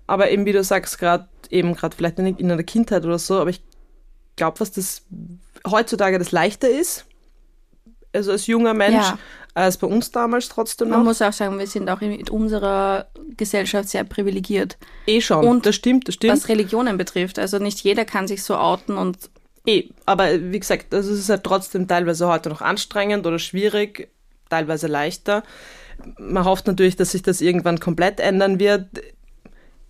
Aber 0.10 0.32
eben, 0.32 0.46
wie 0.46 0.52
du 0.54 0.64
sagst, 0.64 0.98
gerade 1.00 1.28
eben 1.50 1.76
gerade 1.76 1.96
vielleicht 1.96 2.20
in, 2.20 2.26
in 2.38 2.48
der 2.50 2.64
Kindheit 2.64 3.06
oder 3.06 3.20
so, 3.20 3.40
aber 3.40 3.50
ich 3.50 3.62
glaube, 4.36 4.60
was 4.60 4.72
das 4.72 5.04
heutzutage 5.70 6.18
das 6.20 6.32
leichter 6.32 6.70
ist, 6.70 7.06
also 8.14 8.32
als 8.32 8.48
junger 8.48 8.74
Mensch, 8.74 8.96
Ja. 8.96 9.18
als 9.54 9.78
bei 9.78 9.88
uns 9.88 10.12
damals 10.12 10.50
trotzdem 10.50 10.90
Man 10.90 11.00
noch. 11.00 11.06
muss 11.06 11.22
auch 11.22 11.34
sagen, 11.34 11.60
wir 11.60 11.68
sind 11.68 11.90
auch 11.90 12.02
in 12.02 12.28
unserer 12.30 13.08
Gesellschaft 13.38 13.90
sehr 13.90 14.04
privilegiert, 14.04 14.78
eh 15.06 15.22
schon. 15.22 15.46
und 15.46 15.66
das 15.66 15.76
stimmt, 15.76 16.08
das 16.08 16.16
stimmt. 16.16 16.34
was 16.34 16.48
Religionen 16.50 16.98
betrifft. 16.98 17.38
Also 17.38 17.60
nicht 17.60 17.82
jeder 17.82 18.06
kann 18.06 18.28
sich 18.28 18.44
so 18.44 18.56
outen 18.58 18.98
und 18.98 19.30
Eh, 19.68 19.90
aber 20.06 20.42
wie 20.52 20.60
gesagt, 20.60 20.94
also 20.94 21.12
es 21.12 21.20
ist 21.20 21.30
halt 21.30 21.44
trotzdem 21.44 21.88
teilweise 21.88 22.28
heute 22.28 22.50
noch 22.50 22.62
anstrengend 22.62 23.28
oder 23.28 23.38
schwierig, 23.38 24.10
teilweise 24.50 24.88
leichter. 24.88 25.44
Man 26.18 26.46
hofft 26.46 26.66
natürlich, 26.66 26.96
dass 26.96 27.12
sich 27.12 27.22
das 27.22 27.42
irgendwann 27.42 27.80
komplett 27.80 28.20
ändern 28.22 28.60
wird. 28.60 28.88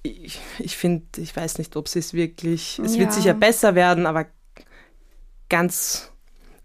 Ich, 0.04 0.40
ich 0.60 0.78
finde, 0.78 1.06
ich 1.18 1.36
weiß 1.36 1.58
nicht, 1.58 1.76
ob 1.76 1.88
es 1.88 1.96
ist 1.96 2.14
wirklich, 2.14 2.80
es 2.80 2.94
Ja. 2.96 3.00
wird 3.02 3.14
sicher 3.14 3.34
besser 3.34 3.76
werden, 3.76 4.06
aber 4.06 4.26
ganz 5.50 6.12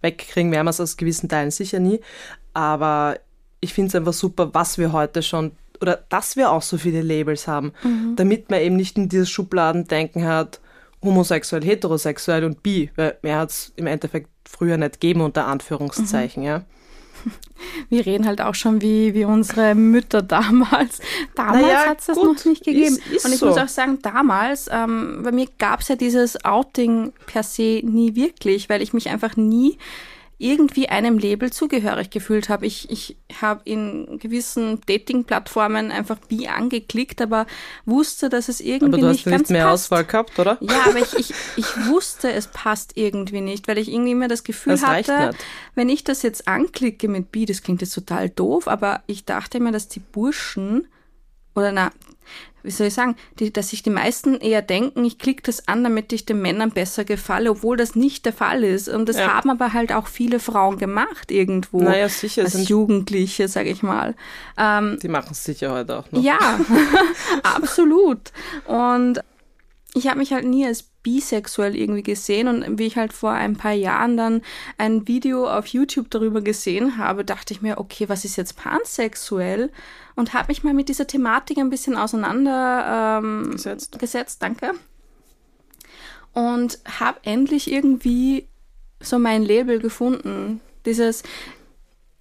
wegkriegen 0.02 0.52
werden 0.52 0.66
wir 0.66 0.70
es 0.70 0.80
aus 0.80 0.96
gewissen 0.96 1.28
Teilen 1.28 1.50
sicher 1.50 1.80
nie. 1.80 2.00
Aber 2.52 3.18
ich 3.60 3.72
finde 3.74 3.88
es 3.88 3.94
einfach 3.94 4.12
super, 4.12 4.52
was 4.54 4.78
wir 4.78 4.92
heute 4.92 5.22
schon, 5.22 5.52
oder 5.80 6.04
dass 6.08 6.36
wir 6.36 6.50
auch 6.50 6.62
so 6.62 6.78
viele 6.78 7.02
Labels 7.02 7.48
haben, 7.48 7.72
damit 8.16 8.50
man 8.50 8.60
eben 8.60 8.76
nicht 8.76 8.96
in 8.96 9.08
dieses 9.08 9.30
Schubladendenken 9.30 10.24
hat, 10.26 10.60
homosexuell, 11.02 11.64
heterosexuell 11.64 12.44
und 12.44 12.62
bi, 12.62 12.90
weil 12.96 13.18
mehr 13.22 13.38
hat 13.38 13.50
es 13.50 13.72
im 13.76 13.86
Endeffekt 13.86 14.28
früher 14.48 14.76
nicht 14.76 15.00
gegeben, 15.00 15.20
unter 15.22 15.46
Anführungszeichen, 15.46 16.42
ja. 16.42 16.64
wir 17.88 18.04
reden 18.06 18.26
halt 18.26 18.40
auch 18.40 18.54
schon 18.54 18.80
wie, 18.82 19.14
wie 19.14 19.24
unsere 19.24 19.74
Mütter 19.74 20.22
damals. 20.22 21.00
Damals 21.34 21.62
Naja, 21.62 21.86
hat 21.86 22.00
es 22.00 22.06
das 22.06 22.16
noch 22.16 22.44
nicht 22.44 22.64
gegeben. 22.64 22.96
ist- 22.96 23.06
ist 23.12 23.24
und 23.24 23.32
ich 23.32 23.38
so. 23.38 23.46
muss 23.46 23.58
auch 23.58 23.68
sagen, 23.68 23.98
damals, 24.02 24.68
ähm, 24.70 25.20
bei 25.22 25.32
mir 25.32 25.46
gab 25.58 25.80
es 25.80 25.88
ja 25.88 25.96
dieses 25.96 26.44
Outing 26.44 27.12
per 27.26 27.42
se 27.42 27.80
nie 27.84 28.14
wirklich, 28.14 28.68
weil 28.68 28.82
ich 28.82 28.92
mich 28.92 29.08
einfach 29.08 29.36
nie 29.36 29.78
irgendwie 30.38 30.88
einem 30.88 31.18
Label 31.18 31.52
zugehörig 31.52 32.10
gefühlt 32.10 32.48
habe. 32.48 32.66
Ich, 32.66 32.90
ich 32.90 33.16
habe 33.40 33.62
in 33.64 34.18
gewissen 34.18 34.80
Dating-Plattformen 34.86 35.90
einfach 35.92 36.18
bi 36.18 36.48
angeklickt, 36.48 37.22
aber 37.22 37.46
wusste, 37.84 38.28
dass 38.28 38.48
es 38.48 38.60
irgendwie 38.60 38.86
Aber 38.86 38.98
du 38.98 39.06
hast 39.06 39.12
nicht 39.12 39.24
ganz 39.26 39.42
nicht 39.42 39.50
mehr 39.50 39.66
passt. 39.66 39.84
Auswahl 39.84 40.04
gehabt, 40.04 40.38
oder? 40.38 40.58
Ja, 40.60 40.86
aber 40.86 40.98
ich, 40.98 41.14
ich, 41.14 41.34
ich 41.56 41.66
wusste, 41.86 42.32
es 42.32 42.48
passt 42.48 42.96
irgendwie 42.96 43.40
nicht, 43.40 43.68
weil 43.68 43.78
ich 43.78 43.90
irgendwie 43.90 44.12
immer 44.12 44.28
das 44.28 44.44
Gefühl 44.44 44.72
Das 44.72 44.84
hatte, 44.84 45.28
nicht. 45.28 45.44
wenn 45.74 45.88
ich 45.88 46.04
das 46.04 46.22
jetzt 46.22 46.48
anklicke 46.48 47.08
mit 47.08 47.30
Bi, 47.30 47.46
das 47.46 47.62
klingt 47.62 47.80
jetzt 47.80 47.94
total 47.94 48.28
doof, 48.28 48.66
aber 48.68 49.02
ich 49.06 49.24
dachte 49.24 49.60
mir, 49.60 49.72
dass 49.72 49.88
die 49.88 50.00
Burschen, 50.00 50.88
oder 51.54 51.70
na, 51.70 51.92
wie 52.62 52.70
soll 52.70 52.86
ich 52.86 52.94
sagen, 52.94 53.16
die, 53.38 53.52
dass 53.52 53.68
sich 53.70 53.82
die 53.82 53.90
meisten 53.90 54.36
eher 54.36 54.62
denken, 54.62 55.04
ich 55.04 55.18
klicke 55.18 55.42
das 55.42 55.68
an, 55.68 55.84
damit 55.84 56.12
ich 56.14 56.24
den 56.24 56.40
Männern 56.40 56.70
besser 56.70 57.04
gefalle, 57.04 57.50
obwohl 57.50 57.76
das 57.76 57.94
nicht 57.94 58.24
der 58.24 58.32
Fall 58.32 58.64
ist. 58.64 58.88
Und 58.88 59.08
das 59.08 59.18
Ja. 59.18 59.34
haben 59.34 59.50
aber 59.50 59.74
halt 59.74 59.92
auch 59.92 60.06
viele 60.06 60.40
Frauen 60.40 60.78
gemacht 60.78 61.30
irgendwo. 61.30 61.82
Naja, 61.82 62.08
sicher, 62.08 62.42
Als 62.44 62.52
sind- 62.52 62.68
Jugendliche, 62.70 63.48
sage 63.48 63.68
ich 63.68 63.82
mal. 63.82 64.14
Ähm, 64.56 64.98
Die 65.02 65.08
machen 65.08 65.28
es 65.32 65.44
sicher 65.44 65.72
heute 65.72 65.98
auch 65.98 66.10
noch. 66.10 66.22
ja, 66.22 66.38
absolut. 67.42 68.32
Und 68.66 69.20
ich 69.94 70.08
habe 70.08 70.18
mich 70.18 70.32
halt 70.32 70.44
nie 70.44 70.66
als 70.66 70.82
bisexuell 70.82 71.76
irgendwie 71.76 72.02
gesehen 72.02 72.48
und 72.48 72.78
wie 72.78 72.86
ich 72.86 72.96
halt 72.96 73.12
vor 73.12 73.30
ein 73.30 73.56
paar 73.56 73.72
Jahren 73.72 74.16
dann 74.16 74.42
ein 74.76 75.06
Video 75.06 75.48
auf 75.48 75.68
YouTube 75.68 76.10
darüber 76.10 76.40
gesehen 76.40 76.98
habe, 76.98 77.24
dachte 77.24 77.54
ich 77.54 77.62
mir, 77.62 77.78
okay, 77.78 78.08
was 78.08 78.24
ist 78.24 78.36
jetzt 78.36 78.56
pansexuell? 78.56 79.70
Und 80.16 80.34
habe 80.34 80.48
mich 80.48 80.64
mal 80.64 80.74
mit 80.74 80.88
dieser 80.88 81.06
Thematik 81.06 81.58
ein 81.58 81.70
bisschen 81.70 81.96
auseinander 81.96 83.20
ähm, 83.22 83.52
Gesetzt. 83.52 83.98
gesetzt, 83.98 84.42
danke. 84.42 84.72
Und 86.32 86.80
habe 86.98 87.20
endlich 87.22 87.70
irgendwie 87.70 88.48
so 89.00 89.18
mein 89.20 89.44
Label 89.44 89.78
gefunden. 89.78 90.60
Dieses, 90.86 91.22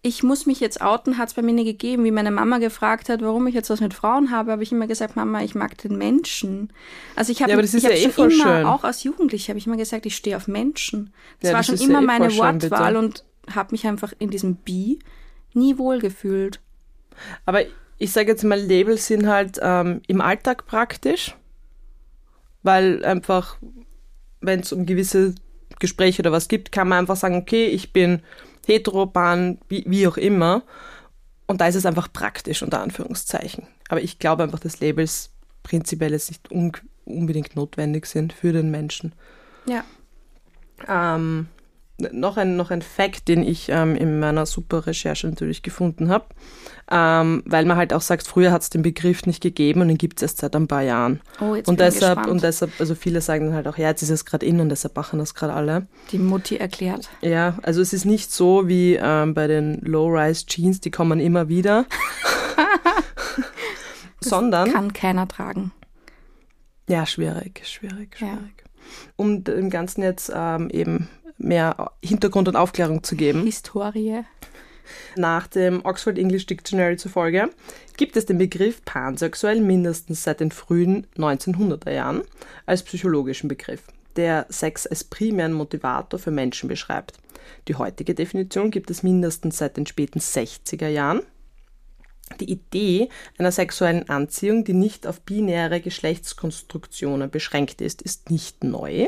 ich 0.05 0.21
muss 0.21 0.45
mich 0.45 0.59
jetzt 0.59 0.81
outen, 0.81 1.17
hat 1.17 1.29
es 1.29 1.33
bei 1.33 1.41
mir 1.41 1.53
nie 1.53 1.63
gegeben. 1.63 2.03
Wie 2.03 2.11
meine 2.11 2.29
Mama 2.29 2.57
gefragt 2.57 3.07
hat, 3.07 3.21
warum 3.21 3.47
ich 3.47 3.55
jetzt 3.55 3.69
was 3.69 3.79
mit 3.79 3.93
Frauen 3.93 4.31
habe, 4.31 4.51
habe 4.51 4.61
ich 4.61 4.71
immer 4.73 4.85
gesagt, 4.85 5.15
Mama, 5.15 5.41
ich 5.43 5.55
mag 5.55 5.77
den 5.77 5.97
Menschen. 5.97 6.73
Also 7.15 7.31
ich 7.31 7.41
habe 7.41 7.51
Ja, 7.51 7.55
aber 7.55 7.61
das 7.61 7.73
ist 7.73 7.83
ja 7.83 7.89
eh 7.91 8.11
schon 8.11 8.29
immer, 8.29 8.43
schön. 8.57 8.65
auch 8.65 8.83
als 8.83 9.03
Jugendliche, 9.03 9.47
habe 9.49 9.59
ich 9.59 9.65
immer 9.65 9.77
gesagt, 9.77 10.05
ich 10.05 10.15
stehe 10.17 10.35
auf 10.35 10.49
Menschen. 10.49 11.13
Das 11.39 11.49
Ja, 11.49 11.53
war 11.53 11.59
das 11.59 11.65
schon 11.67 11.75
ist 11.75 11.81
ja 11.83 11.87
immer 11.87 12.01
eh 12.01 12.05
meine 12.05 12.29
voll 12.29 12.51
schön. 12.51 12.61
Wortwahl 12.63 12.97
und 12.97 13.23
habe 13.49 13.69
mich 13.71 13.87
einfach 13.87 14.11
in 14.19 14.29
diesem 14.29 14.55
Bi 14.57 14.99
nie 15.53 15.77
wohlgefühlt. 15.77 16.59
Aber 17.45 17.61
ich 17.97 18.11
sage 18.11 18.31
jetzt 18.31 18.43
mal, 18.43 18.59
Labels 18.59 19.07
sind 19.07 19.25
halt 19.27 19.57
ähm, 19.61 20.01
im 20.07 20.19
Alltag 20.19 20.65
praktisch, 20.65 21.33
weil 22.61 23.05
einfach, 23.05 23.57
wenn 24.41 24.59
es 24.59 24.73
um 24.73 24.85
gewisse 24.85 25.33
Gespräche 25.79 26.21
oder 26.21 26.33
was 26.33 26.49
gibt, 26.49 26.73
kann 26.73 26.89
man 26.89 26.99
einfach 26.99 27.15
sagen, 27.15 27.35
okay, 27.37 27.67
ich 27.67 27.93
bin 27.93 28.21
heteropan, 28.65 29.59
wie, 29.67 29.83
wie 29.87 30.07
auch 30.07 30.17
immer. 30.17 30.63
Und 31.47 31.61
da 31.61 31.67
ist 31.67 31.75
es 31.75 31.85
einfach 31.85 32.11
praktisch, 32.11 32.63
unter 32.63 32.81
Anführungszeichen. 32.81 33.67
Aber 33.89 34.01
ich 34.01 34.19
glaube 34.19 34.43
einfach, 34.43 34.59
dass 34.59 34.79
Labels 34.79 35.31
prinzipiell 35.61 36.11
jetzt 36.11 36.29
nicht 36.29 36.51
un 36.51 36.71
unbedingt 37.05 37.57
notwendig 37.57 38.05
sind 38.05 38.31
für 38.31 38.53
den 38.53 38.71
Menschen. 38.71 39.13
Ja. 39.65 39.83
Ähm, 40.87 41.47
noch 42.11 42.37
ein, 42.37 42.55
noch 42.55 42.71
ein 42.71 42.81
Fact, 42.81 43.27
den 43.27 43.43
ich 43.43 43.69
ähm, 43.69 43.95
in 43.95 44.19
meiner 44.19 44.45
super 44.45 44.85
Recherche 44.87 45.27
natürlich 45.27 45.61
gefunden 45.63 46.09
habe, 46.09 46.25
ähm, 46.91 47.43
weil 47.45 47.65
man 47.65 47.77
halt 47.77 47.93
auch 47.93 48.01
sagt, 48.01 48.27
früher 48.27 48.51
hat 48.51 48.61
es 48.63 48.69
den 48.69 48.81
Begriff 48.81 49.25
nicht 49.25 49.41
gegeben 49.41 49.81
und 49.81 49.87
den 49.87 49.97
gibt 49.97 50.19
es 50.19 50.23
erst 50.23 50.39
seit 50.39 50.55
ein 50.55 50.67
paar 50.67 50.81
Jahren. 50.81 51.21
Oh, 51.39 51.55
jetzt 51.55 51.67
und 51.67 51.77
bin 51.77 51.85
deshalb, 51.85 52.17
gespannt. 52.17 52.27
und 52.31 52.43
deshalb, 52.43 52.71
also 52.79 52.95
viele 52.95 53.21
sagen 53.21 53.45
dann 53.47 53.55
halt 53.55 53.67
auch, 53.67 53.77
ja, 53.77 53.89
jetzt 53.89 54.01
ist 54.03 54.09
es 54.09 54.25
gerade 54.25 54.45
in 54.45 54.59
und 54.59 54.69
deshalb 54.69 54.95
machen 54.95 55.19
das 55.19 55.33
gerade 55.35 55.53
alle. 55.53 55.87
Die 56.11 56.19
Mutti 56.19 56.57
erklärt. 56.57 57.09
Ja, 57.21 57.57
also 57.63 57.81
es 57.81 57.93
ist 57.93 58.05
nicht 58.05 58.31
so 58.31 58.67
wie 58.67 58.95
ähm, 59.01 59.33
bei 59.33 59.47
den 59.47 59.79
Low-Rise-Jeans, 59.81 60.81
die 60.81 60.91
kommen 60.91 61.19
immer 61.19 61.47
wieder. 61.49 61.85
Sondern, 64.19 64.71
Kann 64.71 64.93
keiner 64.93 65.27
tragen. 65.27 65.71
ja, 66.87 67.05
schwierig, 67.05 67.61
schwierig, 67.65 68.15
Ja. 68.19 68.27
schwierig. 68.27 68.63
Um 69.15 69.43
dem 69.43 69.69
Ganzen 69.69 70.01
jetzt 70.03 70.31
ähm, 70.33 70.69
eben 70.69 71.07
mehr 71.43 71.91
Hintergrund 72.03 72.47
und 72.47 72.55
Aufklärung 72.55 73.03
zu 73.03 73.15
geben. 73.15 73.43
Historie. 73.43 74.23
Nach 75.15 75.47
dem 75.47 75.85
Oxford 75.85 76.17
English 76.17 76.45
Dictionary 76.45 76.97
zufolge 76.97 77.49
gibt 77.97 78.17
es 78.17 78.25
den 78.25 78.37
Begriff 78.37 78.83
pansexuell 78.83 79.61
mindestens 79.61 80.23
seit 80.23 80.39
den 80.39 80.51
frühen 80.51 81.07
1900er 81.17 81.91
Jahren 81.91 82.21
als 82.65 82.83
psychologischen 82.83 83.47
Begriff, 83.47 83.83
der 84.15 84.45
Sex 84.49 84.87
als 84.87 85.03
primären 85.03 85.53
Motivator 85.53 86.19
für 86.19 86.31
Menschen 86.31 86.67
beschreibt. 86.67 87.13
Die 87.67 87.75
heutige 87.75 88.15
Definition 88.15 88.71
gibt 88.71 88.89
es 88.89 89.03
mindestens 89.03 89.57
seit 89.57 89.77
den 89.77 89.85
späten 89.85 90.19
60er 90.19 90.87
Jahren. 90.87 91.21
Die 92.39 92.51
Idee 92.51 93.09
einer 93.37 93.51
sexuellen 93.51 94.09
Anziehung, 94.09 94.63
die 94.63 94.73
nicht 94.73 95.07
auf 95.07 95.21
binäre 95.21 95.81
Geschlechtskonstruktionen 95.81 97.29
beschränkt 97.29 97.81
ist, 97.81 98.01
ist 98.01 98.29
nicht 98.29 98.63
neu. 98.63 99.07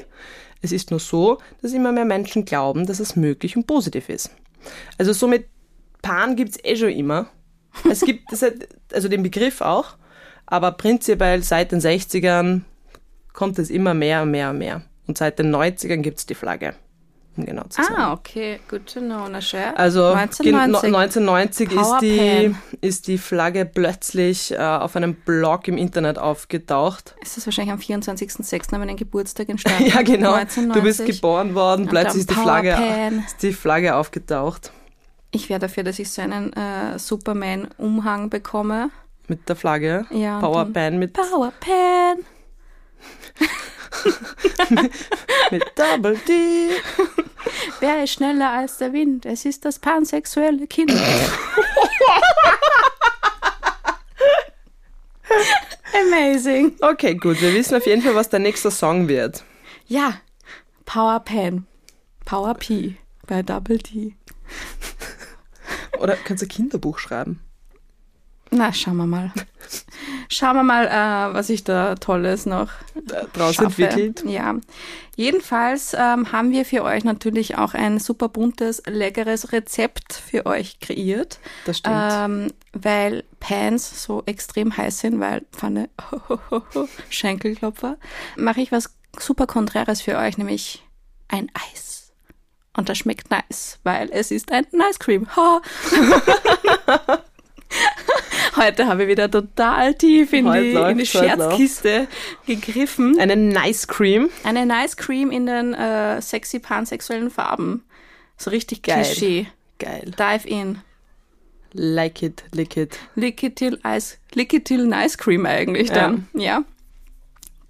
Es 0.62 0.72
ist 0.72 0.92
nur 0.92 1.00
so, 1.00 1.40
dass 1.62 1.74
immer 1.74 1.92
mehr 1.92 2.06
Menschen 2.06 2.46
glauben, 2.46 2.86
dass 2.86 3.00
es 3.00 3.16
möglich 3.16 3.56
und 3.56 3.68
positiv 3.68 4.10
ist. 4.10 4.32
Also 4.98 5.14
somit 5.14 5.48
Pan 6.02 6.36
gibt 6.36 6.52
es 6.52 6.64
eh 6.64 6.76
schon 6.76 6.90
immer. 6.90 7.28
Es 7.90 8.02
gibt 8.02 8.30
also 8.94 9.08
den 9.10 9.24
Begriff 9.24 9.62
auch, 9.62 9.98
aber 10.46 10.72
prinzipiell 10.72 11.44
seit 11.44 11.72
den 11.72 11.82
60ern 11.82 12.62
kommt 13.34 13.60
es 13.60 13.70
immer 13.70 13.94
mehr 13.94 14.22
und 14.22 14.32
mehr 14.32 14.52
und 14.52 14.60
mehr. 14.60 14.84
Und 15.08 15.18
seit 15.18 15.40
den 15.40 15.54
90ern 15.54 15.98
gibt 15.98 16.20
es 16.20 16.26
die 16.26 16.36
Flagge, 16.36 16.76
um 17.38 17.46
genau 17.46 17.64
zu 17.64 17.84
sein. 17.84 17.96
Ah, 17.96 18.14
okay. 18.14 18.60
Good 18.68 18.86
to 18.94 19.00
know. 19.00 19.28
Na 19.30 19.42
schön. 19.42 19.76
Also 19.76 20.08
1990. 20.08 20.96
1990 20.96 21.72
ist 21.72 22.00
die, 22.02 22.56
ist 22.82 23.08
die 23.08 23.18
Flagge 23.18 23.66
plötzlich 23.66 24.52
äh, 24.52 24.58
auf 24.58 24.96
einem 24.96 25.16
Blog 25.16 25.68
im 25.68 25.78
Internet 25.78 26.18
aufgetaucht. 26.18 27.16
Es 27.22 27.38
ist 27.38 27.48
wahrscheinlich 27.48 27.74
am 27.74 27.80
24.06. 27.80 28.74
an 28.74 28.80
meinem 28.80 28.98
Geburtstag 28.98 29.50
entstanden. 29.50 29.86
Ja, 29.96 30.02
genau. 30.02 30.34
1990. 30.34 30.74
Du 30.74 30.82
bist 30.82 31.06
geboren 31.06 31.54
worden, 31.54 31.88
plötzlich 31.88 32.22
ist 32.22 32.30
die, 32.30 32.34
Flagge, 32.34 32.78
ist 33.26 33.44
die 33.44 33.54
Flagge 33.54 33.96
aufgetaucht. 33.96 34.72
Ich 35.32 35.50
wäre 35.50 35.60
dafür, 35.60 35.84
dass 35.84 36.00
ich 36.00 36.10
so 36.10 36.22
einen 36.22 36.54
äh, 36.54 36.98
Superman-Umhang 36.98 38.30
bekomme. 38.30 38.90
Mit 39.28 39.48
der 39.50 39.56
Flagge. 39.56 40.06
Ja, 40.12 40.40
Powerpan 40.40 40.98
mit, 40.98 41.14
Powerpan. 41.14 42.26
mit 45.52 45.64
Double 45.76 46.18
D. 46.28 46.70
Wer 47.80 48.04
ist 48.04 48.14
schneller 48.14 48.52
als 48.52 48.78
der 48.78 48.94
Wind? 48.94 49.26
Es 49.26 49.46
ist 49.46 49.66
das 49.66 49.80
pansexuelle 49.80 50.68
Kind. 50.68 50.92
Amazing. 56.08 56.76
Okay, 56.82 57.16
gut. 57.16 57.42
Wir 57.42 57.54
wissen 57.54 57.76
auf 57.76 57.86
jeden 57.86 58.02
Fall, 58.02 58.16
was 58.16 58.30
der 58.30 58.40
nächste 58.40 58.72
Song 58.72 59.08
wird. 59.08 59.44
Ja, 59.88 60.20
Powerpan. 60.86 61.68
Power 62.26 62.56
P 62.56 62.96
bei 63.28 63.44
Double 63.44 63.78
D. 63.78 64.16
Oder 66.00 66.16
kannst 66.16 66.42
du 66.42 66.48
ein 66.48 66.50
Kinderbuch 66.50 67.00
schreiben? 67.00 67.40
Na, 68.52 68.74
schauen 68.74 68.98
wir 68.98 69.06
mal. 69.06 69.32
Schauen 70.36 70.58
wir 70.58 70.64
mal, 70.64 70.86
äh, 70.88 71.34
was 71.34 71.48
sich 71.48 71.64
da 71.64 71.96
Tolles 71.96 72.46
noch 72.46 72.70
Draus 73.32 73.56
schaffe. 73.56 73.88
entwickelt. 73.88 74.26
Ja. 74.30 74.56
Jedenfalls 75.16 75.96
ähm, 75.98 76.34
haben 76.34 76.52
wir 76.52 76.66
für 76.66 76.84
euch 76.84 77.06
natürlich 77.06 77.58
auch 77.58 77.74
ein 77.74 78.00
super 78.00 78.28
buntes, 78.28 78.84
leckeres 78.86 79.54
Rezept 79.54 80.12
für 80.12 80.46
euch 80.46 80.82
kreiert. 80.82 81.40
Das 81.64 81.78
stimmt. 81.78 81.96
Ähm, 81.98 82.54
weil 82.74 83.24
Pans 83.40 84.04
so 84.04 84.24
extrem 84.26 84.76
heiß 84.76 85.00
sind, 85.00 85.22
weil 85.22 85.46
Pfanne, 85.54 85.90
Schenkelklopfer, 87.10 87.96
mache 88.36 88.60
ich 88.60 88.74
was 88.74 88.94
super 89.18 89.48
Konträres 89.48 90.02
für 90.02 90.18
euch, 90.18 90.38
nämlich 90.38 90.84
ein 91.30 91.50
Eis. 91.54 92.12
Und 92.76 92.90
das 92.90 92.98
schmeckt 92.98 93.32
nice, 93.32 93.80
weil 93.84 94.10
es 94.12 94.32
ist 94.32 94.52
ein 94.52 94.66
Ice 94.74 95.00
Cream. 95.00 95.34
Ha. 95.34 95.62
Heute 98.56 98.88
habe 98.88 99.04
ich 99.04 99.10
wieder 99.10 99.30
total 99.30 99.94
tief 99.96 100.32
in 100.34 100.48
Heute 100.48 100.62
die, 100.62 100.92
in 100.92 100.98
die 100.98 101.06
Scherzkiste 101.06 102.08
gegriffen. 102.46 103.20
Eine 103.20 103.36
Nice 103.36 103.88
Cream. 103.88 104.30
Eine 104.44 104.66
Nice 104.66 104.96
Cream 104.96 105.32
in 105.32 105.46
den 105.46 105.74
äh, 105.74 106.22
sexy 106.22 106.60
pansexuellen 106.60 107.30
Farben. 107.30 107.84
So 108.38 108.50
richtig 108.50 108.84
Geil. 108.84 109.04
Klischee. 109.04 109.48
Geil. 109.80 110.12
Dive 110.18 110.48
in. 110.48 110.80
Like 111.74 112.24
it, 112.24 112.46
lick 112.54 112.78
it. 112.78 112.98
Lick 113.16 113.44
it 113.44 113.58
till 113.58 113.78
Ice, 113.86 114.18
lick 114.34 114.54
it 114.54 114.64
till 114.64 114.86
Nice 114.88 115.18
Cream 115.18 115.46
eigentlich 115.46 115.92
dann. 115.92 116.28
Ja. 116.34 116.64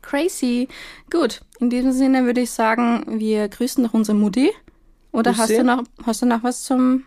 Crazy. 0.04 0.68
Gut. 1.10 1.42
In 1.60 1.72
diesem 1.72 1.92
Sinne 1.92 2.26
würde 2.26 2.42
ich 2.42 2.52
sagen, 2.52 3.20
wir 3.20 3.48
grüßen 3.48 3.84
noch 3.84 3.96
unsere 3.96 4.16
Mutti. 4.16 4.52
Oder 5.12 5.38
hast 5.38 5.50
du 5.50 5.64
noch, 5.64 5.84
hast 6.06 6.22
du 6.22 6.28
noch 6.28 6.44
was 6.44 6.64
zum, 6.64 7.06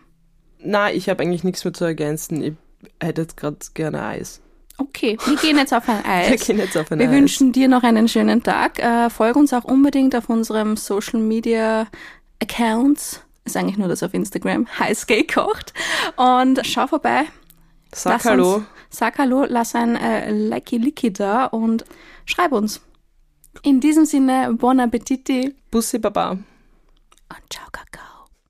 Na, 0.59 0.91
ich 0.91 1.07
habe 1.07 1.23
eigentlich 1.23 1.45
nichts 1.45 1.63
mehr 1.63 1.73
zu 1.73 1.85
ergänzen. 1.85 2.43
Ich 2.43 2.53
hätte 3.01 3.21
jetzt 3.21 3.37
gerade 3.37 3.57
gerne 3.73 4.01
Eis. 4.03 4.41
okay, 4.77 5.17
wir 5.25 5.35
gehen 5.37 5.57
jetzt 5.57 5.73
auf 5.73 5.87
ein 5.89 5.97
Wir 6.03 6.09
Eis. 6.33 6.45
gehen 6.47 6.57
jetzt 6.57 6.77
auf 6.77 6.91
ein 6.91 6.99
Wir 6.99 7.07
Eis. 7.09 7.15
wünschen 7.15 7.51
dir 7.51 7.67
noch 7.67 7.83
einen 7.83 8.07
schönen 8.07 8.41
Tag. 8.43 8.79
Äh, 8.79 9.09
folg 9.09 9.35
uns 9.35 9.53
auch 9.53 9.65
unbedingt 9.65 10.15
auf 10.15 10.29
unserem 10.29 10.77
Social 10.77 11.19
Media 11.19 11.87
Accounts. 12.41 13.21
Ist 13.45 13.57
eigentlich 13.57 13.77
nur 13.77 13.87
das 13.87 14.03
auf 14.03 14.13
Instagram. 14.13 14.67
Highscale 14.79 15.25
kocht. 15.25 15.73
Und 16.15 16.61
schau 16.65 16.87
vorbei. 16.87 17.23
Sag 17.93 18.13
Lass 18.13 18.25
Hallo. 18.25 18.53
Uns, 18.55 18.65
sag 18.89 19.17
Hallo, 19.17 19.45
lass 19.47 19.75
ein 19.75 19.95
äh, 19.95 20.31
Likey 20.31 20.77
Licky 20.77 21.11
da 21.11 21.45
und 21.45 21.83
schreib 22.25 22.51
uns. 22.51 22.81
In 23.63 23.79
diesem 23.79 24.05
Sinne, 24.05 24.53
bon 24.53 24.79
appetiti 24.79 25.55
Bussi 25.71 25.97
Baba. 25.99 26.31
und 26.31 26.43
ciao, 27.49 27.65
Kakao. 27.71 28.08